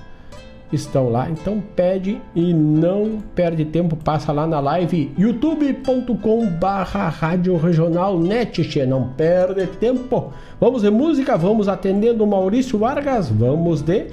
[0.72, 1.28] estão lá.
[1.28, 8.86] Então pede e não perde tempo, passa lá na live youtube.com barra rádio regional net,
[8.86, 10.32] não perde tempo.
[10.60, 14.08] Vamos de música, vamos atendendo Maurício Vargas, vamos de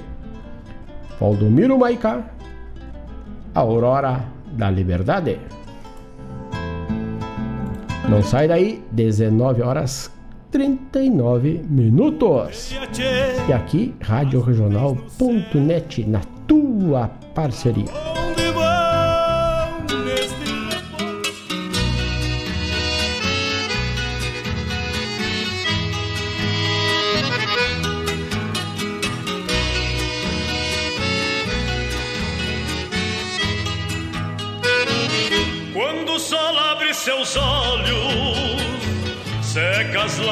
[1.20, 2.24] Valdomiro Maica,
[3.54, 5.38] Aurora da Liberdade.
[8.08, 10.10] Não sai daí, 19 horas
[10.50, 12.74] 39 minutos.
[13.46, 18.17] E aqui, radioregional.net, na tua parceria.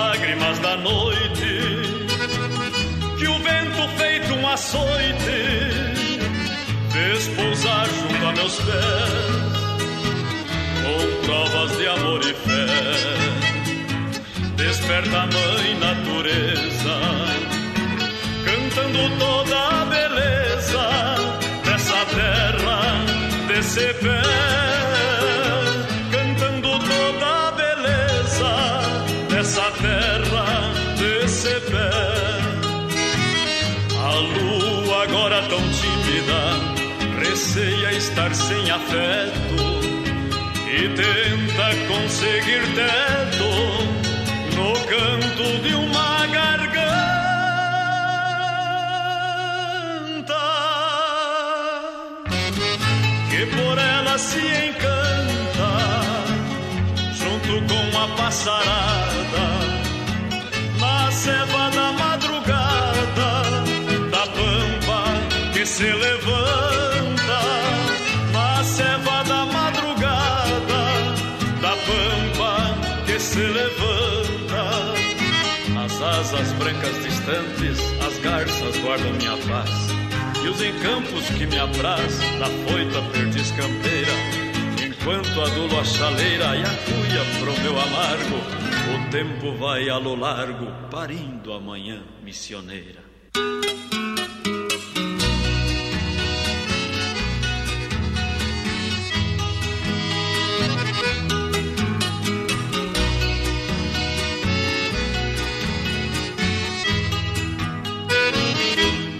[0.06, 1.52] Lágrimas da noite,
[3.18, 5.38] que o vento feito um açoite
[6.92, 9.36] fez pousar junto a meus pés
[10.84, 12.66] com provas de amor e fé.
[14.56, 16.96] Desperta a mãe natureza,
[18.44, 20.86] cantando toda a beleza
[21.64, 22.78] dessa terra,
[23.48, 24.25] desse pé.
[37.36, 39.56] Receia estar sem afeto
[40.70, 43.50] e tenta conseguir teto
[44.56, 46.72] no canto de uma garganta.
[53.28, 54.40] Que por ela se
[54.70, 55.72] encanta
[57.12, 59.46] junto com a passarada
[60.80, 63.30] na ceva da madrugada
[64.10, 65.00] da pampa
[65.52, 66.75] que se levanta
[76.66, 79.70] brancas distantes, as garças guardam minha paz.
[80.42, 84.12] E os encampos que me apraz, na foita perdiz campeira.
[84.84, 88.36] Enquanto adulo a chaleira e a cuia pro meu amargo,
[88.96, 93.04] o tempo vai a lo largo, parindo a manhã missioneira.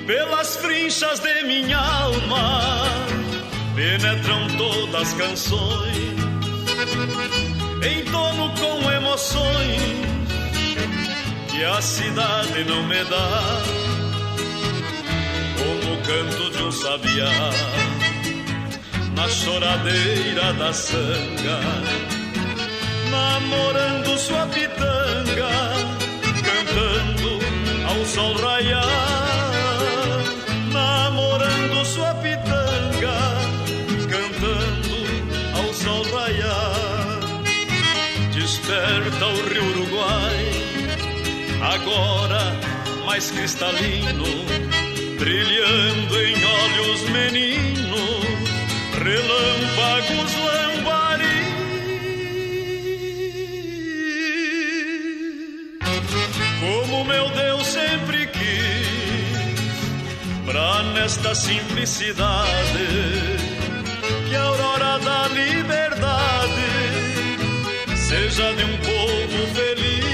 [0.06, 2.84] Pelas frinchas de minha alma
[3.74, 5.96] penetram todas as canções,
[7.82, 9.80] em tono com emoções
[11.50, 13.62] que a cidade não me dá,
[15.58, 17.50] como o canto de um sabiá
[19.16, 21.60] na choradeira da sanga,
[23.10, 25.50] namorando sua pitanga,
[26.44, 27.40] cantando
[27.88, 29.25] ao sol raiar
[38.76, 40.36] Desperta o rio Uruguai,
[41.62, 42.60] agora
[43.06, 44.24] mais cristalino,
[45.18, 48.26] brilhando em olhos meninos,
[49.02, 51.40] relâmpagos lambari.
[56.60, 59.56] Como meu Deus sempre quis
[60.44, 62.86] pra nesta simplicidade
[64.28, 65.85] que a aurora da liberdade
[68.36, 70.05] seja de um povo feliz.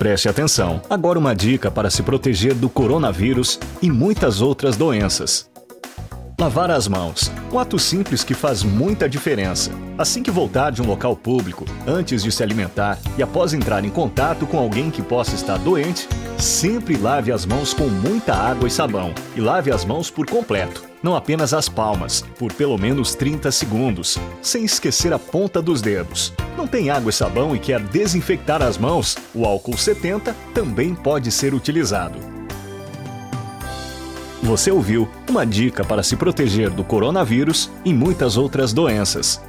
[0.00, 0.80] Preste atenção.
[0.88, 5.50] Agora uma dica para se proteger do coronavírus e muitas outras doenças.
[6.40, 7.30] Lavar as mãos.
[7.52, 9.70] Um ato simples que faz muita diferença.
[9.98, 13.90] Assim que voltar de um local público, antes de se alimentar e após entrar em
[13.90, 16.08] contato com alguém que possa estar doente,
[16.38, 19.12] sempre lave as mãos com muita água e sabão.
[19.36, 24.18] E lave as mãos por completo, não apenas as palmas, por pelo menos 30 segundos,
[24.42, 26.32] sem esquecer a ponta dos dedos.
[26.56, 29.16] Não tem água e sabão e quer desinfectar as mãos?
[29.34, 32.18] O álcool 70 também pode ser utilizado.
[34.42, 39.40] Você ouviu uma dica para se proteger do coronavírus e muitas outras doenças.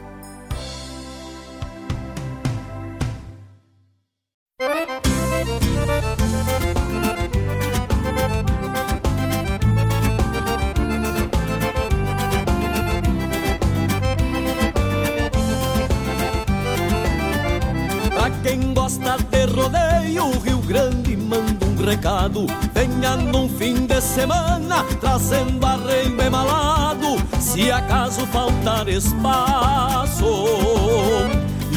[27.86, 30.46] Acaso faltar espaço,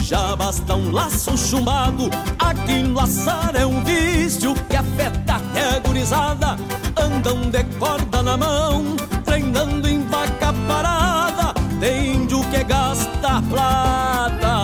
[0.03, 2.11] já basta um laço chumbado.
[2.39, 6.57] Aqui no assar é um vício que afeta até a gurizada.
[6.97, 11.55] Andam de corda na mão, treinando em vaca parada.
[11.81, 14.55] Tem índio que gasta plata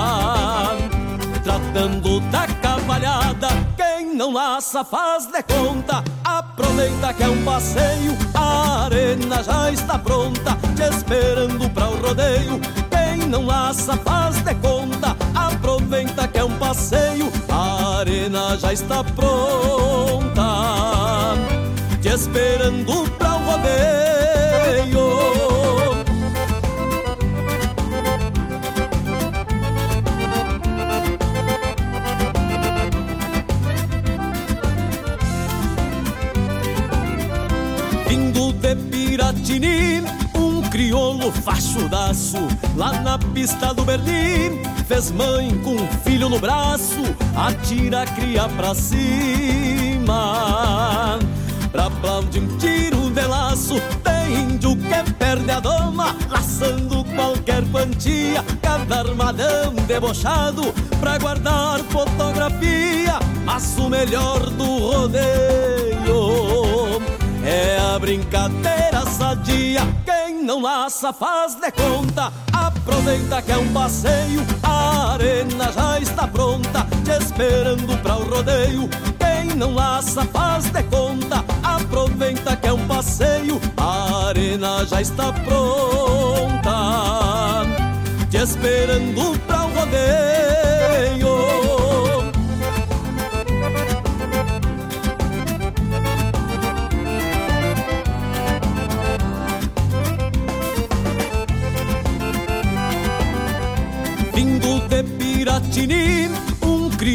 [1.43, 3.49] tratando da cavalhada.
[3.77, 6.05] Quem não laça faz de conta,
[6.81, 8.16] aproveita que é um passeio.
[8.35, 12.59] A arena já está pronta, te esperando pra o rodeio.
[12.90, 17.31] Quem não laça faz de conta, aproveita que é um passeio.
[17.48, 20.43] A arena já está pronta,
[22.01, 25.49] te esperando pra o rodeio.
[38.75, 40.03] De Piratini,
[40.35, 42.37] um crioulo fachudaço
[42.77, 47.01] Lá na pista do Berlim, fez mãe com um filho no braço
[47.35, 50.09] Atira a cria pra cima.
[51.73, 58.45] Pra aplaudir um tiro de laço Tem índio que perde a doma Laçando qualquer quantia.
[58.63, 65.80] Cada armadão debochado Pra guardar fotografia Mas o melhor do rodeio
[67.45, 69.81] é a brincadeira sadia.
[70.05, 72.33] Quem não laça faz de conta.
[72.53, 74.45] Aproveita que é um passeio.
[74.62, 78.89] A arena já está pronta, te esperando pra o rodeio.
[79.19, 81.45] Quem não laça faz de conta.
[81.62, 83.61] Aproveita que é um passeio.
[83.77, 86.73] A arena já está pronta,
[88.31, 90.70] te esperando pra o rodeio.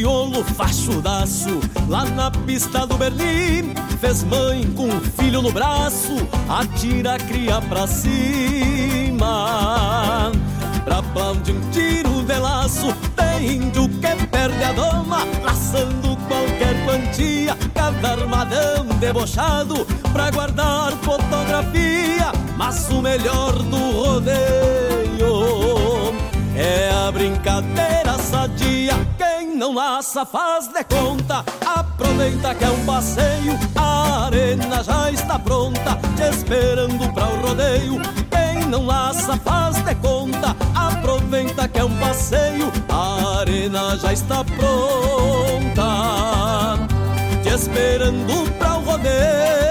[0.05, 1.59] Crioulo fachudaço
[1.89, 6.15] Lá na pista do Berlim, fez mãe com um filho no braço
[6.47, 9.21] Atira a cria pra cima.
[10.83, 17.57] Pra aplaudir um tiro de laço Tem índio que perde a doma Laçando qualquer quantia.
[17.73, 25.74] Cada armadão debochado Pra guardar fotografia Mas o melhor do rodeio
[26.55, 28.93] é a brincadeira sadia.
[29.17, 31.43] Quem não laça faz de conta.
[31.65, 33.59] Aproveita que é um passeio.
[33.75, 37.99] A arena já está pronta, te esperando pra o rodeio.
[38.29, 40.55] Quem não laça faz de conta.
[40.73, 42.71] Aproveita que é um passeio.
[42.89, 45.83] A arena já está pronta,
[47.43, 49.64] te esperando pra o rodeio.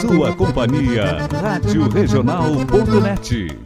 [0.00, 3.58] Sua companhia, Rádio Regional.net.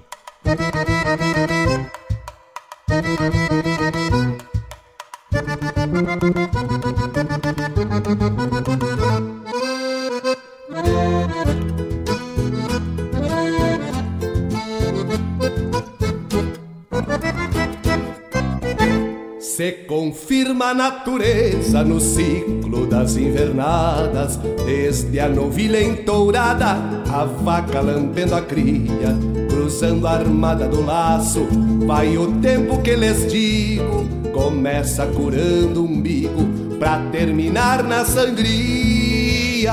[19.64, 26.76] Se confirma a natureza no ciclo das invernadas, desde a novilha entourada,
[27.10, 29.16] a vaca lambendo a cria,
[29.48, 31.48] cruzando a armada do laço,
[31.86, 36.44] vai o tempo que lhes digo, começa curando o umbigo,
[36.78, 39.72] pra terminar na sangria.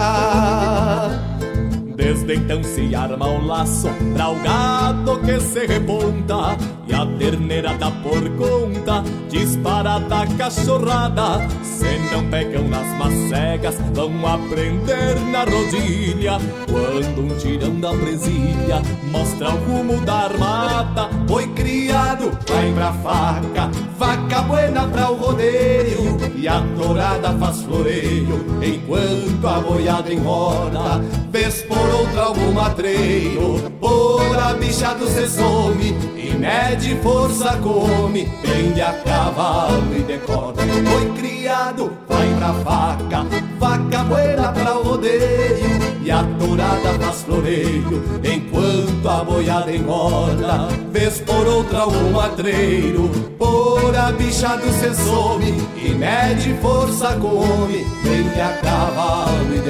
[1.98, 6.58] Desde então se arma o laço pra o gado que se reponta
[6.88, 11.48] E a terneira dá por conta, disparada cachorrada.
[11.64, 16.38] Se não pegam nas macegas, vão aprender na rodilha.
[16.70, 18.82] Quando um tirão da presilha
[19.12, 26.18] mostra o rumo da armada Foi criado, vai pra faca, vaca buena pra o rodeio
[26.36, 34.40] E a tourada faz floreio, enquanto a boiada enroda Vez por outra algum matreiro Por
[34.40, 38.30] a bicha do se some E mede força come.
[38.42, 43.26] Pende a cavalo e decorda Foi criado, vai pra faca
[43.60, 48.04] Vaca buena pra rodeio E a tourada faz floreio.
[48.24, 53.10] Enquanto a boiada engorda Vez por outra algum matreiro.
[53.38, 59.62] Por a bicha do se some E mede força come Pende a cavalo e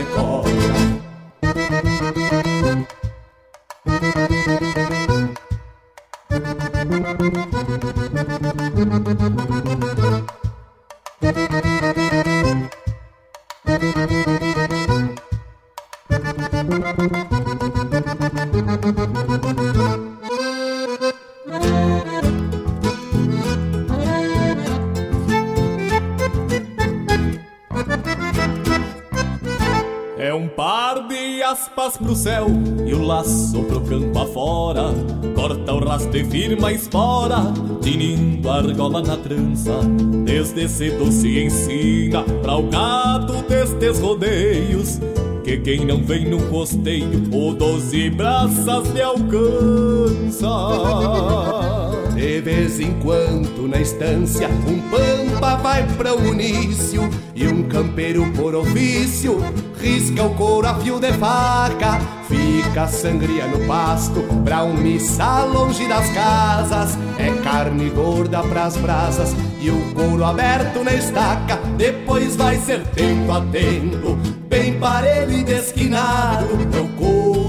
[14.07, 14.81] decorda
[19.27, 19.30] É
[31.61, 32.47] aspas pro céu
[32.88, 34.85] e o laço pro campo afora.
[35.35, 37.38] Corta o rastro e firma a espora,
[37.81, 39.79] tinindo a argola na trança.
[40.25, 44.99] Desde cedo se ensina pra o gado destes rodeios.
[45.43, 50.47] Que quem não vem no costeio, o doze braças lhe alcança.
[52.15, 54.79] De vez em quando na estância um
[55.41, 59.43] pampa vai pra o início E um campeiro por ofício
[59.80, 61.99] risca o couro a fio de faca
[62.30, 69.35] Fica sangria no pasto pra um missal longe das casas É carne gorda pras brasas
[69.59, 74.15] e o couro aberto na estaca Depois vai ser tempo a tempo,
[74.47, 76.45] bem parelho e desquinado
[76.80, 77.40] o couro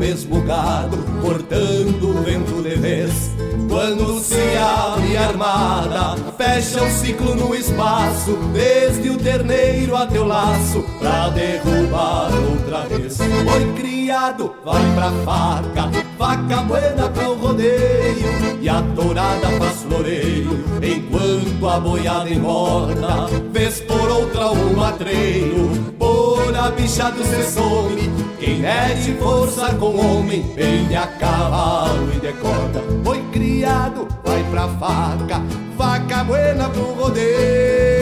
[0.00, 3.30] mesmo gado, cortando o vento de vez
[3.68, 10.24] quando se abre a armada, fecha o ciclo no espaço, desde o terneiro até o
[10.24, 13.16] laço, pra derrubar outra vez.
[13.16, 20.64] Foi criado, vai pra faca, faca buena pra o rodeio, e a tourada faz floreio,
[20.82, 28.19] enquanto a boiada engorda, vez por outra o matreiro, por a bicha do se some,
[28.40, 32.82] quem mede força com homem, vem a cavalo e decorda.
[33.04, 35.42] Foi criado, vai pra faca,
[35.76, 37.99] vaca buena pro rodeio.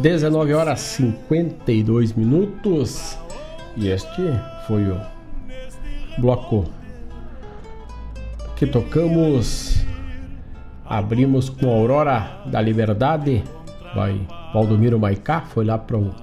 [0.00, 3.18] 19 horas 52 minutos.
[3.76, 4.22] E este
[4.66, 5.00] foi o
[6.18, 6.64] bloco
[8.56, 9.84] que tocamos.
[10.86, 13.44] Abrimos com Aurora da Liberdade.
[13.94, 16.14] Vai Valdomiro Maicá, foi lá para o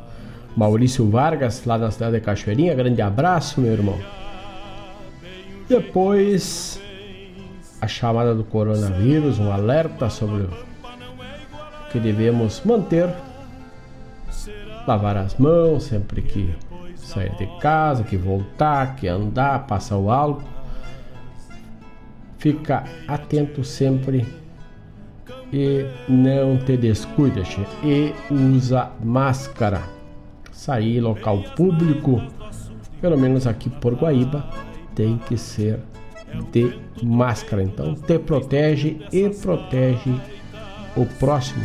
[0.56, 2.74] Maurício Vargas, lá na cidade de Cachoeirinha.
[2.74, 4.00] Grande abraço, meu irmão.
[5.70, 6.82] Depois
[7.80, 10.50] a chamada do coronavírus, um alerta sobre o
[11.92, 13.14] que devemos manter,
[14.88, 16.56] lavar as mãos sempre que
[16.96, 20.44] sair de casa, que voltar, que andar, passar o álcool,
[22.38, 24.26] fica atento sempre
[25.52, 27.44] e não te descuida
[27.84, 29.82] e usa máscara.
[30.52, 32.22] Sair local público,
[33.00, 34.50] pelo menos aqui por Guaíba,
[34.96, 35.80] tem que ser
[36.52, 37.62] de máscara.
[37.62, 40.20] Então te protege e protege
[40.96, 41.64] o próximo.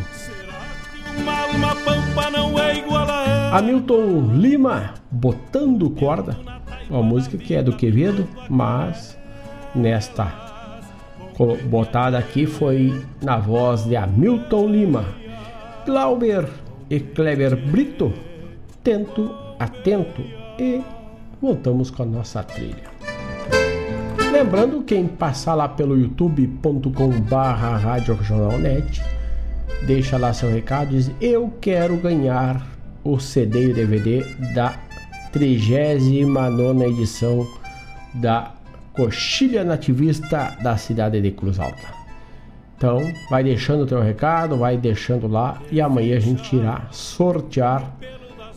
[3.52, 6.36] Hamilton Lima botando corda,
[6.88, 9.18] uma música que é do Quevedo, mas
[9.74, 10.32] nesta
[11.68, 15.04] botada aqui foi na voz de Hamilton Lima.
[15.84, 16.48] Glauber
[16.88, 18.12] e Kleber Brito,
[18.82, 20.22] tento, atento
[20.58, 20.80] e
[21.40, 22.90] voltamos com a nossa trilha.
[24.32, 27.76] Lembrando, quem passar lá pelo youtube.com barra
[29.86, 32.66] deixa lá seu recado, diz eu quero ganhar
[33.04, 34.24] o CD e DVD
[34.54, 34.74] da
[35.32, 37.46] 39 edição
[38.14, 38.52] da
[38.92, 42.02] Coxilha Nativista da cidade de Cruz Alta.
[42.76, 43.00] Então,
[43.30, 47.96] vai deixando o teu recado, vai deixando lá e amanhã a gente irá sortear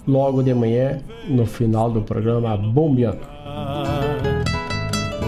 [0.07, 3.21] logo de manhã no final do programa Bombeando.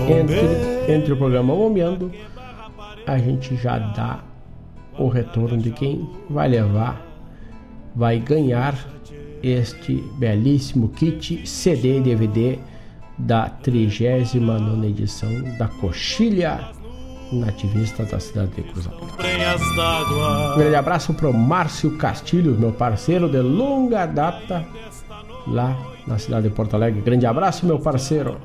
[0.09, 2.11] Entre, entre o programa Bombeando,
[3.05, 4.19] a gente já dá
[4.98, 7.02] o retorno de quem vai levar,
[7.95, 8.76] vai ganhar
[9.41, 12.60] este belíssimo kit CD e DVD
[13.18, 16.72] da 39 edição da Coxilha
[17.32, 23.41] Nativista da cidade de Cruz Um grande abraço para o Márcio Castilho, meu parceiro de
[23.41, 24.65] longa data
[25.45, 27.02] lá na cidade de Porto Alegre.
[27.02, 28.38] Grande abraço, meu parceiro.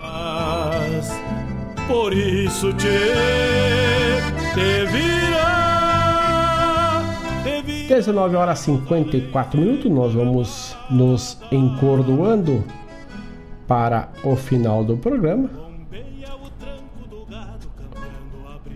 [1.87, 2.89] Por isso te,
[4.55, 5.62] te.
[7.93, 12.65] 19 horas 54 minutos, nós vamos nos encordoando
[13.69, 15.51] para o final do programa.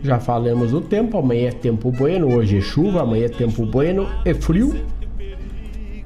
[0.03, 4.07] Já falamos do tempo, amanhã é tempo bueno, hoje é chuva, amanhã é tempo bueno,
[4.23, 4.85] é frio.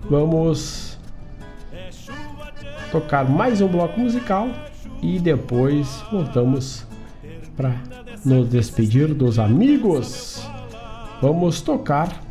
[0.09, 0.97] Vamos
[2.93, 4.49] tocar mais um bloco musical
[5.03, 6.87] e depois voltamos
[7.57, 7.75] para
[8.25, 10.49] nos despedir dos amigos.
[11.21, 12.30] Vamos tocar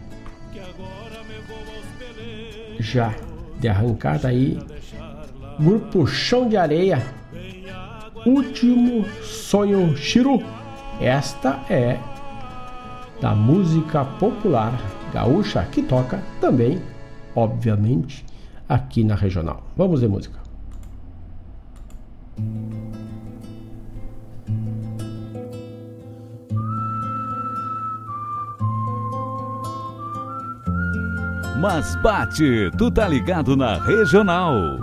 [2.80, 3.14] já
[3.60, 4.58] de arrancada aí
[5.60, 7.04] Grupo Chão de Areia,
[8.26, 10.42] Último Sonho Chiru.
[11.02, 12.00] Esta é
[13.22, 14.74] da música popular
[15.14, 16.82] gaúcha que toca também,
[17.36, 18.26] obviamente,
[18.68, 19.64] aqui na regional.
[19.76, 20.40] Vamos de música.
[31.60, 34.80] Mas bate, tu tá ligado na regional.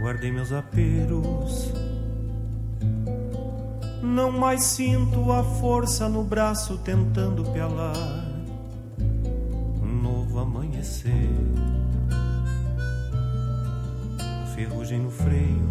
[0.00, 1.72] guardei meus aperos.
[4.02, 7.94] Não mais sinto a força no braço tentando pelar
[9.82, 11.30] um novo amanhecer.
[14.60, 15.70] Ferrugem no freio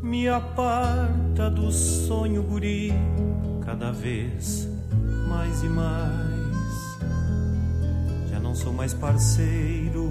[0.00, 2.94] me aparta do sonho guri
[3.62, 4.66] cada vez
[5.28, 7.10] mais e mais.
[8.30, 10.10] Já não sou mais parceiro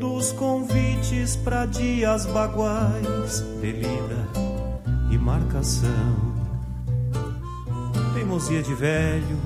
[0.00, 4.28] dos convites para dias baguais de lida
[5.12, 6.34] e marcação.
[8.14, 9.43] Teimosia de velho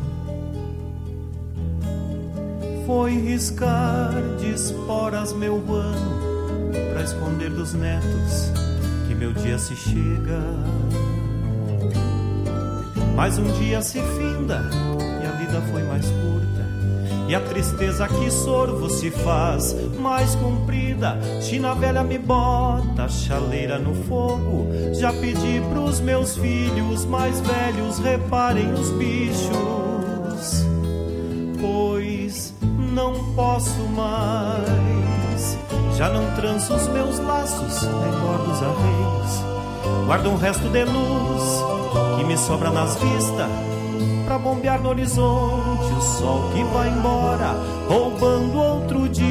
[2.88, 8.50] foi riscar de esporas meu ano para esconder dos netos
[9.06, 10.40] que meu dia se chega.
[13.14, 14.70] Mas um dia se finda
[15.22, 16.66] e a vida foi mais curta
[17.28, 21.18] e a tristeza que sorvo se faz mais comprida.
[21.42, 24.66] China velha me bota chaleira no fogo.
[24.98, 30.64] Já pedi pros meus filhos mais velhos reparem os bichos,
[31.60, 31.97] pois
[32.98, 35.56] não posso mais.
[35.96, 40.06] Já não tranço os meus laços, engordo os arreios.
[40.06, 41.44] Guardo um resto de luz
[42.16, 43.48] que me sobra nas vistas
[44.26, 47.54] pra bombear no horizonte o sol que vai embora,
[47.88, 49.28] roubando outro dia.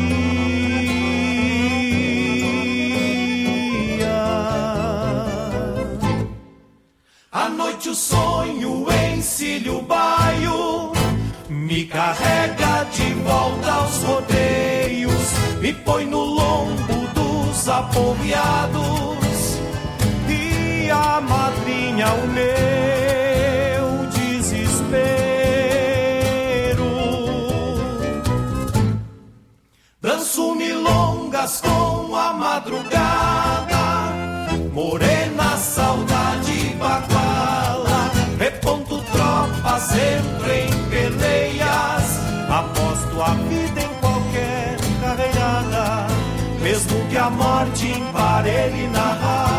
[7.32, 10.87] À noite o sonho encilha o baio,
[11.68, 19.60] me carrega de volta aos rodeios, me põe no lombo dos apoiados
[20.30, 24.88] e a madrinha o meu desespero.
[30.02, 33.76] Danço milongas com a madrugada,
[34.72, 41.37] morena saudade baguala, reponto tropas, sempre em peleia
[43.18, 46.08] aposto a vida em qualquer carreirada,
[46.62, 49.57] mesmo que a morte emparelhe na raia,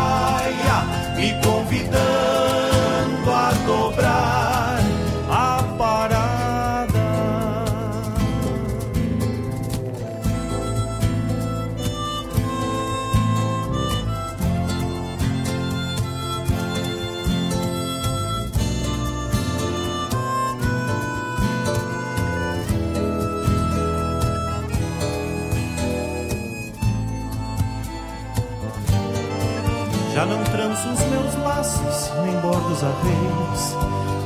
[32.69, 33.75] nem bordo os arreios.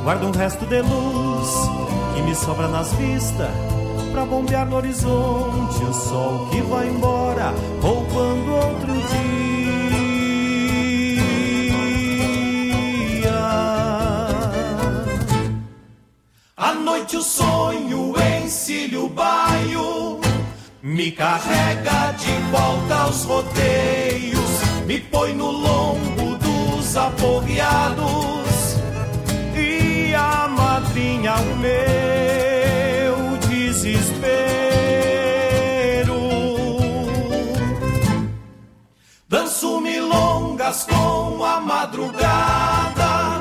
[0.02, 1.48] Guardo um resto de luz
[2.14, 3.50] que me sobra nas vistas.
[4.12, 7.52] Pra bombear no horizonte o sol que vai embora,
[7.82, 9.34] roubando outro dia.
[16.56, 18.14] À noite o sonho
[18.44, 20.20] encilha o baio,
[20.80, 26.33] me carrega de volta aos rodeios, me põe no lombo
[26.94, 28.76] dos aporreados
[29.56, 34.44] e a madrinha o meu desespero.
[39.28, 43.40] Danço milongas com a madrugada,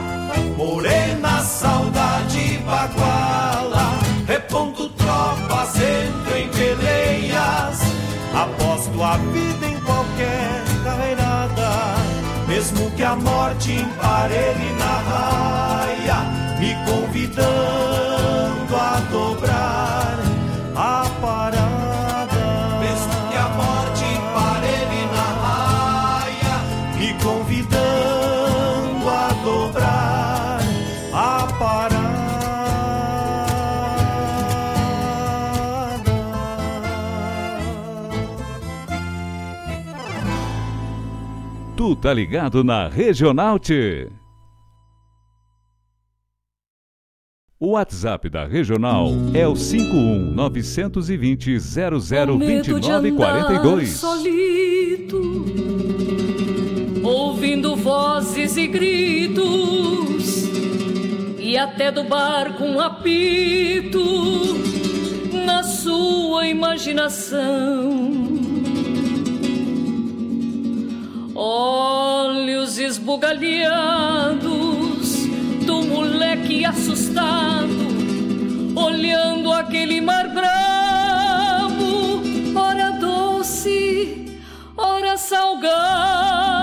[0.57, 7.81] morena saudade baguala, reponto tropas, entro em peleias,
[8.33, 10.52] aposto a vida em qualquer
[12.63, 16.15] mesmo que a morte emparelhe na raia,
[16.59, 20.17] me convidando a dobrar
[20.73, 21.62] a parada.
[41.83, 44.09] Tu tá ligado na Regional T.
[47.59, 51.59] O WhatsApp da Regional é o 51 920
[52.37, 53.89] medo de andar 002942.
[53.89, 55.45] solito,
[57.03, 60.45] ouvindo vozes e gritos,
[61.37, 63.99] e até do barco um apito
[65.45, 68.52] na sua imaginação.
[71.35, 75.25] Olhos esbugalhados
[75.65, 77.73] do moleque assustado,
[78.75, 82.21] olhando aquele mar bravo,
[82.55, 84.27] ora doce,
[84.77, 86.62] ora salgado,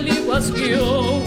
[0.00, 1.22] lhe guasqueou.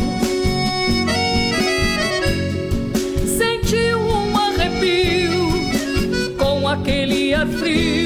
[3.37, 8.02] Sentiu um arrepio com aquele ar frio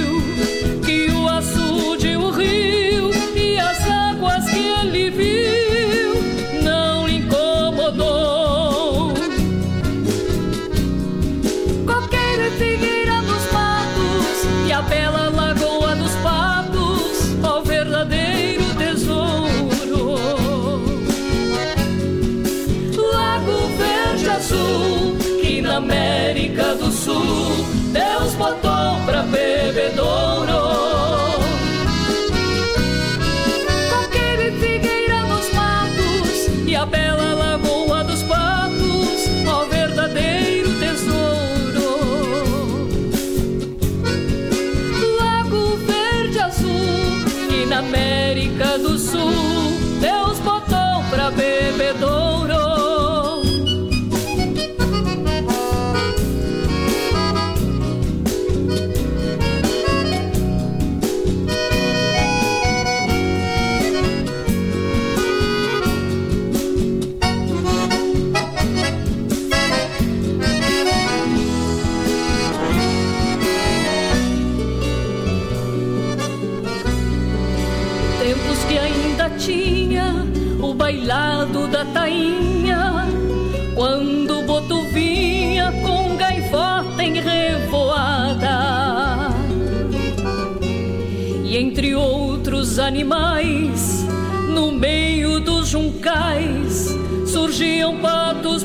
[92.87, 94.05] animais,
[94.47, 96.87] no meio dos juncais,
[97.25, 98.63] surgiam patos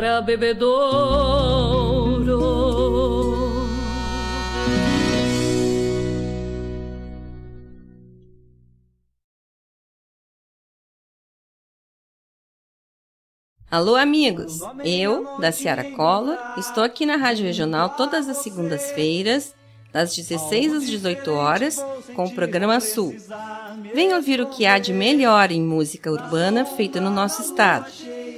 [0.00, 0.80] para bebedouro.
[13.70, 14.60] Alô, amigos!
[14.82, 19.54] Eu, da Ciara Collor, estou aqui na Rádio Regional todas as segundas-feiras,
[19.92, 21.76] das 16 às 18 horas,
[22.16, 23.14] com o programa Sul.
[23.94, 27.86] Venha ouvir o que há de melhor em música urbana feita no nosso estado,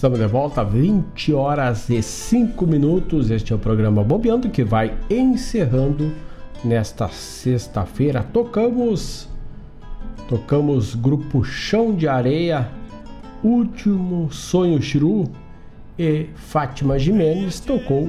[0.00, 3.30] Estamos de volta, 20 horas e 5 minutos.
[3.30, 6.10] Este é o programa Bobeando que vai encerrando
[6.64, 8.22] nesta sexta-feira.
[8.22, 9.28] Tocamos
[10.26, 12.70] tocamos grupo Chão de Areia,
[13.44, 15.30] Último Sonho Chiru
[15.98, 18.08] e Fátima Jimenez tocou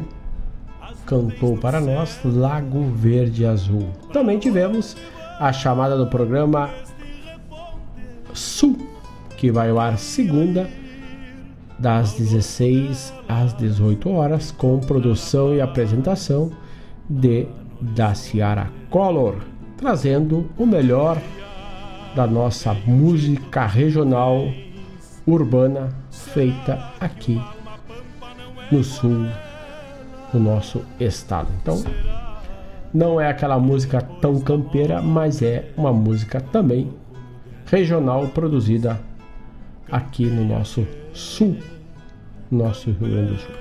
[1.05, 3.89] cantou para nós Lago Verde Azul.
[4.13, 4.95] Também tivemos
[5.37, 6.69] a chamada do programa
[8.33, 8.77] Sul,
[9.35, 10.69] que vai ao ar segunda
[11.81, 16.51] das 16 às 18 horas, com produção e apresentação
[17.09, 17.47] de
[17.81, 19.37] da Ciara Color,
[19.75, 21.19] trazendo o melhor
[22.15, 24.45] da nossa música regional
[25.25, 27.41] urbana feita aqui
[28.71, 29.25] no sul
[30.31, 31.49] do nosso estado.
[31.61, 31.83] Então,
[32.93, 36.93] não é aquela música tão campeira, mas é uma música também
[37.65, 38.99] regional produzida
[39.89, 41.57] aqui no nosso sul,
[42.51, 43.51] nosso Rio Grande do Sul.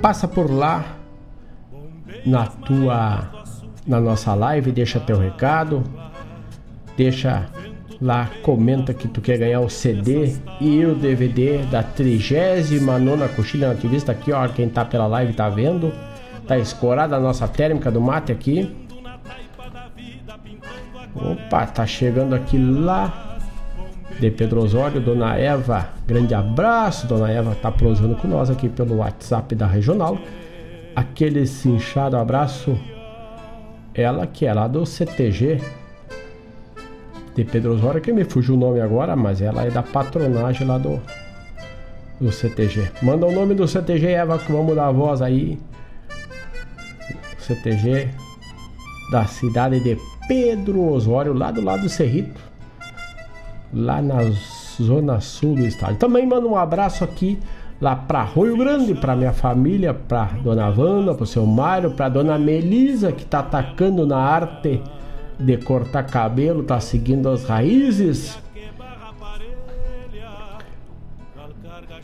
[0.00, 0.84] Passa por lá
[2.24, 3.30] na tua
[3.86, 5.84] na nossa live, deixa teu recado,
[6.96, 7.46] deixa
[8.00, 14.12] lá, comenta que tu quer ganhar o CD e o DVD da 39 Coxilha Nativista
[14.12, 15.92] aqui, ó, quem tá pela live tá vendo.
[16.46, 18.74] Tá escorada a nossa térmica do mate aqui.
[21.14, 23.25] Opa, tá chegando aqui lá
[24.18, 25.88] de Pedro Osório, Dona Eva.
[26.06, 30.18] Grande abraço, Dona Eva tá prosando com nós aqui pelo WhatsApp da Regional.
[30.94, 32.78] Aquele cinchado abraço.
[33.94, 35.60] Ela que é lá do CTG
[37.34, 40.78] de Pedro Osório, que me fugiu o nome agora, mas ela é da patronagem lá
[40.78, 41.00] do,
[42.20, 42.90] do CTG.
[43.02, 45.58] Manda o nome do CTG, Eva, que vamos dar a voz aí.
[47.38, 48.08] CTG
[49.10, 52.40] da cidade de Pedro Osório, lá do lado do Cerrito,
[53.72, 54.18] lá na
[54.80, 55.96] zona sul do estado.
[55.96, 57.38] Também mando um abraço aqui
[57.80, 62.08] lá para Rio Grande, para minha família, para Dona Wanda, para o seu Mário, para
[62.08, 64.82] Dona Melisa, que está atacando na arte
[65.38, 68.38] de cortar cabelo, tá seguindo as raízes.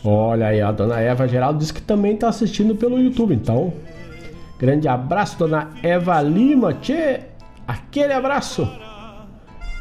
[0.05, 3.73] Olha aí, a dona Eva Geraldo disse que também está assistindo pelo YouTube, então.
[4.59, 7.21] Grande abraço, dona Eva Lima, tchê!
[7.67, 8.69] Aquele abraço!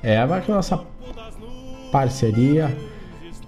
[0.03, 0.78] Eva, que é nossa
[1.91, 2.76] parceria.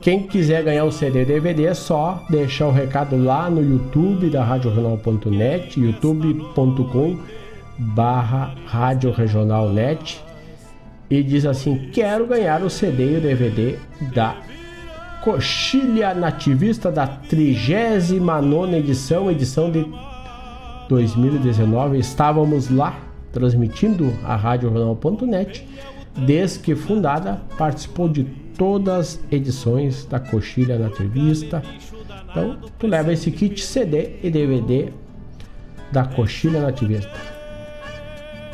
[0.01, 4.43] Quem quiser ganhar o CD DVD é só deixar o recado lá no YouTube da
[4.43, 7.17] RadioRegional.net, youtube.com
[7.77, 10.21] barra Rádio Regional Net
[11.09, 13.77] e diz assim, quero ganhar o CD e o DVD
[14.13, 14.35] da
[15.23, 19.85] Coxilha Nativista da 39 edição, edição de
[20.89, 21.97] 2019.
[21.97, 22.99] Estávamos lá
[23.31, 25.67] transmitindo a Rádio Regional.net
[26.15, 28.23] desde que fundada, participou de
[28.57, 31.63] todas as edições da Coxilha Nativista.
[32.29, 34.91] Então, tu leva esse kit CD e DVD
[35.91, 37.11] da Coxilha Nativista.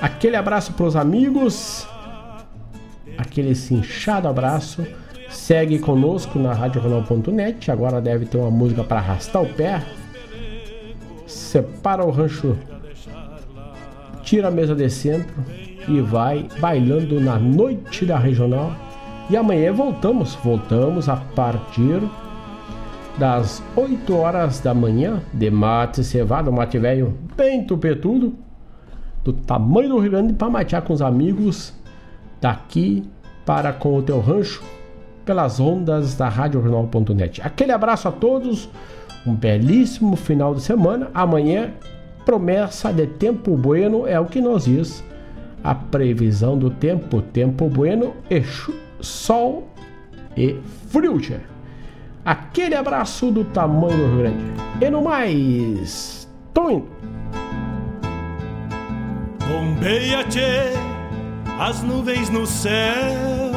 [0.02, 1.88] Aquele abraço para os amigos,
[3.18, 4.86] aquele cinchado abraço.
[5.30, 7.70] Segue conosco na RadioRonal.net.
[7.70, 9.84] Agora deve ter uma música para arrastar o pé.
[11.28, 12.58] Separa o rancho,
[14.24, 15.32] tira a mesa de centro
[15.88, 18.72] e vai bailando na noite da regional.
[19.30, 22.02] E amanhã voltamos, voltamos a partir
[23.18, 28.34] das 8 horas da manhã de mate cevado, mate velho bem tupetudo,
[29.24, 31.74] do tamanho do Rio Grande, para matear com os amigos
[32.40, 33.04] daqui
[33.46, 34.64] para com o teu rancho
[35.26, 37.42] pelas ondas da RadioJornal.net.
[37.44, 38.70] Aquele abraço a todos,
[39.28, 41.12] um belíssimo final de semana.
[41.14, 41.72] Amanhã,
[42.26, 45.04] promessa de tempo bueno é o que nos diz
[45.64, 47.22] a previsão do tempo.
[47.22, 48.44] Tempo bueno e
[49.02, 49.68] sol
[50.36, 50.56] e
[50.90, 51.20] frio.
[52.26, 54.44] Aquele abraço do tamanho do Rio Grande.
[54.82, 56.88] E no mais, tô indo.
[59.48, 60.74] Bombeia, tchê,
[61.60, 63.50] as nuvens no céu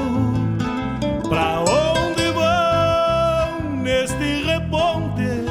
[1.33, 5.47] Pra onde vão neste reponte?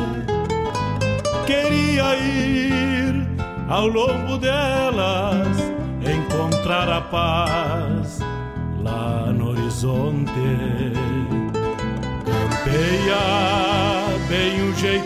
[1.47, 3.27] Queria ir
[3.67, 5.47] ao longo delas,
[6.71, 8.19] encontrar a paz
[8.81, 10.31] lá no horizonte.
[12.25, 13.17] Campeia
[14.29, 15.05] bem o jeito